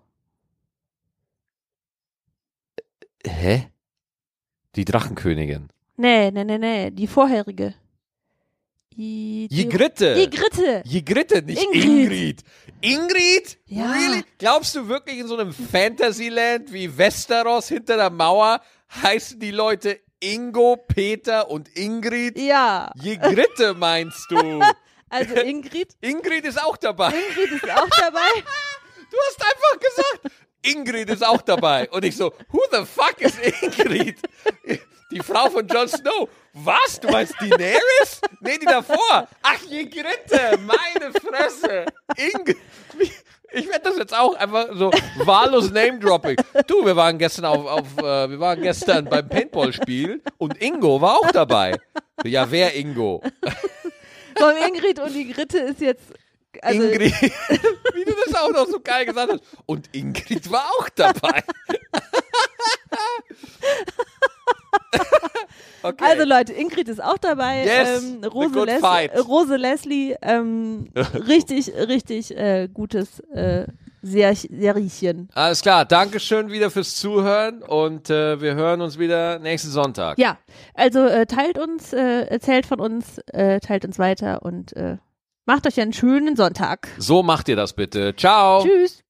[3.24, 3.68] Hä?
[4.74, 5.68] Die Drachenkönigin.
[5.96, 7.74] Nee, nee, nee, nee, die vorherige.
[8.96, 10.14] Die, die, Jigritte.
[10.16, 10.82] Jigritte.
[10.84, 11.84] Jigritte, nicht Ingrid.
[11.84, 12.44] Ingrid.
[12.80, 13.58] Ingrid?
[13.66, 13.92] Ja.
[13.92, 14.24] Really?
[14.38, 18.60] Glaubst du wirklich in so einem Fantasyland wie Westeros hinter der Mauer
[18.90, 22.38] heißen die Leute Ingo, Peter und Ingrid?
[22.38, 24.60] Ja, Jigritte meinst du?
[25.08, 25.96] also Ingrid.
[26.00, 27.12] Ingrid ist auch dabei.
[27.12, 28.20] Ingrid ist auch dabei.
[29.10, 31.88] Du hast einfach gesagt, Ingrid ist auch dabei.
[31.88, 34.18] Und ich so, who the fuck is Ingrid?
[35.10, 36.28] Die Frau von Jon Snow.
[36.52, 37.00] Was?
[37.00, 38.20] Du meinst Daenerys?
[38.40, 39.26] Nee, die davor.
[39.40, 41.86] Ach, Jigritte, meine Fresse.
[42.16, 42.58] Ingrid.
[43.52, 44.90] Ich werde das jetzt auch einfach so
[45.24, 46.36] wahllos Name-Dropping.
[46.66, 51.16] Du, wir waren gestern auf, auf äh, wir waren gestern beim Paintball-Spiel und Ingo war
[51.16, 51.76] auch dabei.
[52.24, 53.22] Ja, wer Ingo?
[54.34, 56.12] Komm, Ingrid und die Gritte ist jetzt.
[56.62, 57.12] Also, Ingrid,
[57.94, 59.42] wie du das auch noch so geil gesagt hast.
[59.66, 61.42] Und Ingrid war auch dabei.
[65.82, 66.04] okay.
[66.04, 67.64] also Leute, Ingrid ist auch dabei.
[67.64, 68.82] Yes, ähm, Rose, Les
[69.26, 70.90] Rose Leslie, ähm,
[71.28, 73.66] richtig, richtig äh, gutes äh,
[74.00, 75.28] Ser Seriechen.
[75.34, 80.18] Alles klar, Dankeschön wieder fürs Zuhören und äh, wir hören uns wieder nächsten Sonntag.
[80.18, 80.38] Ja,
[80.74, 84.98] also äh, teilt uns, äh, erzählt von uns, äh, teilt uns weiter und äh,
[85.48, 86.88] macht euch einen schönen Sonntag.
[86.98, 88.14] So macht ihr das bitte.
[88.14, 88.62] Ciao.
[88.62, 89.02] Tschüss.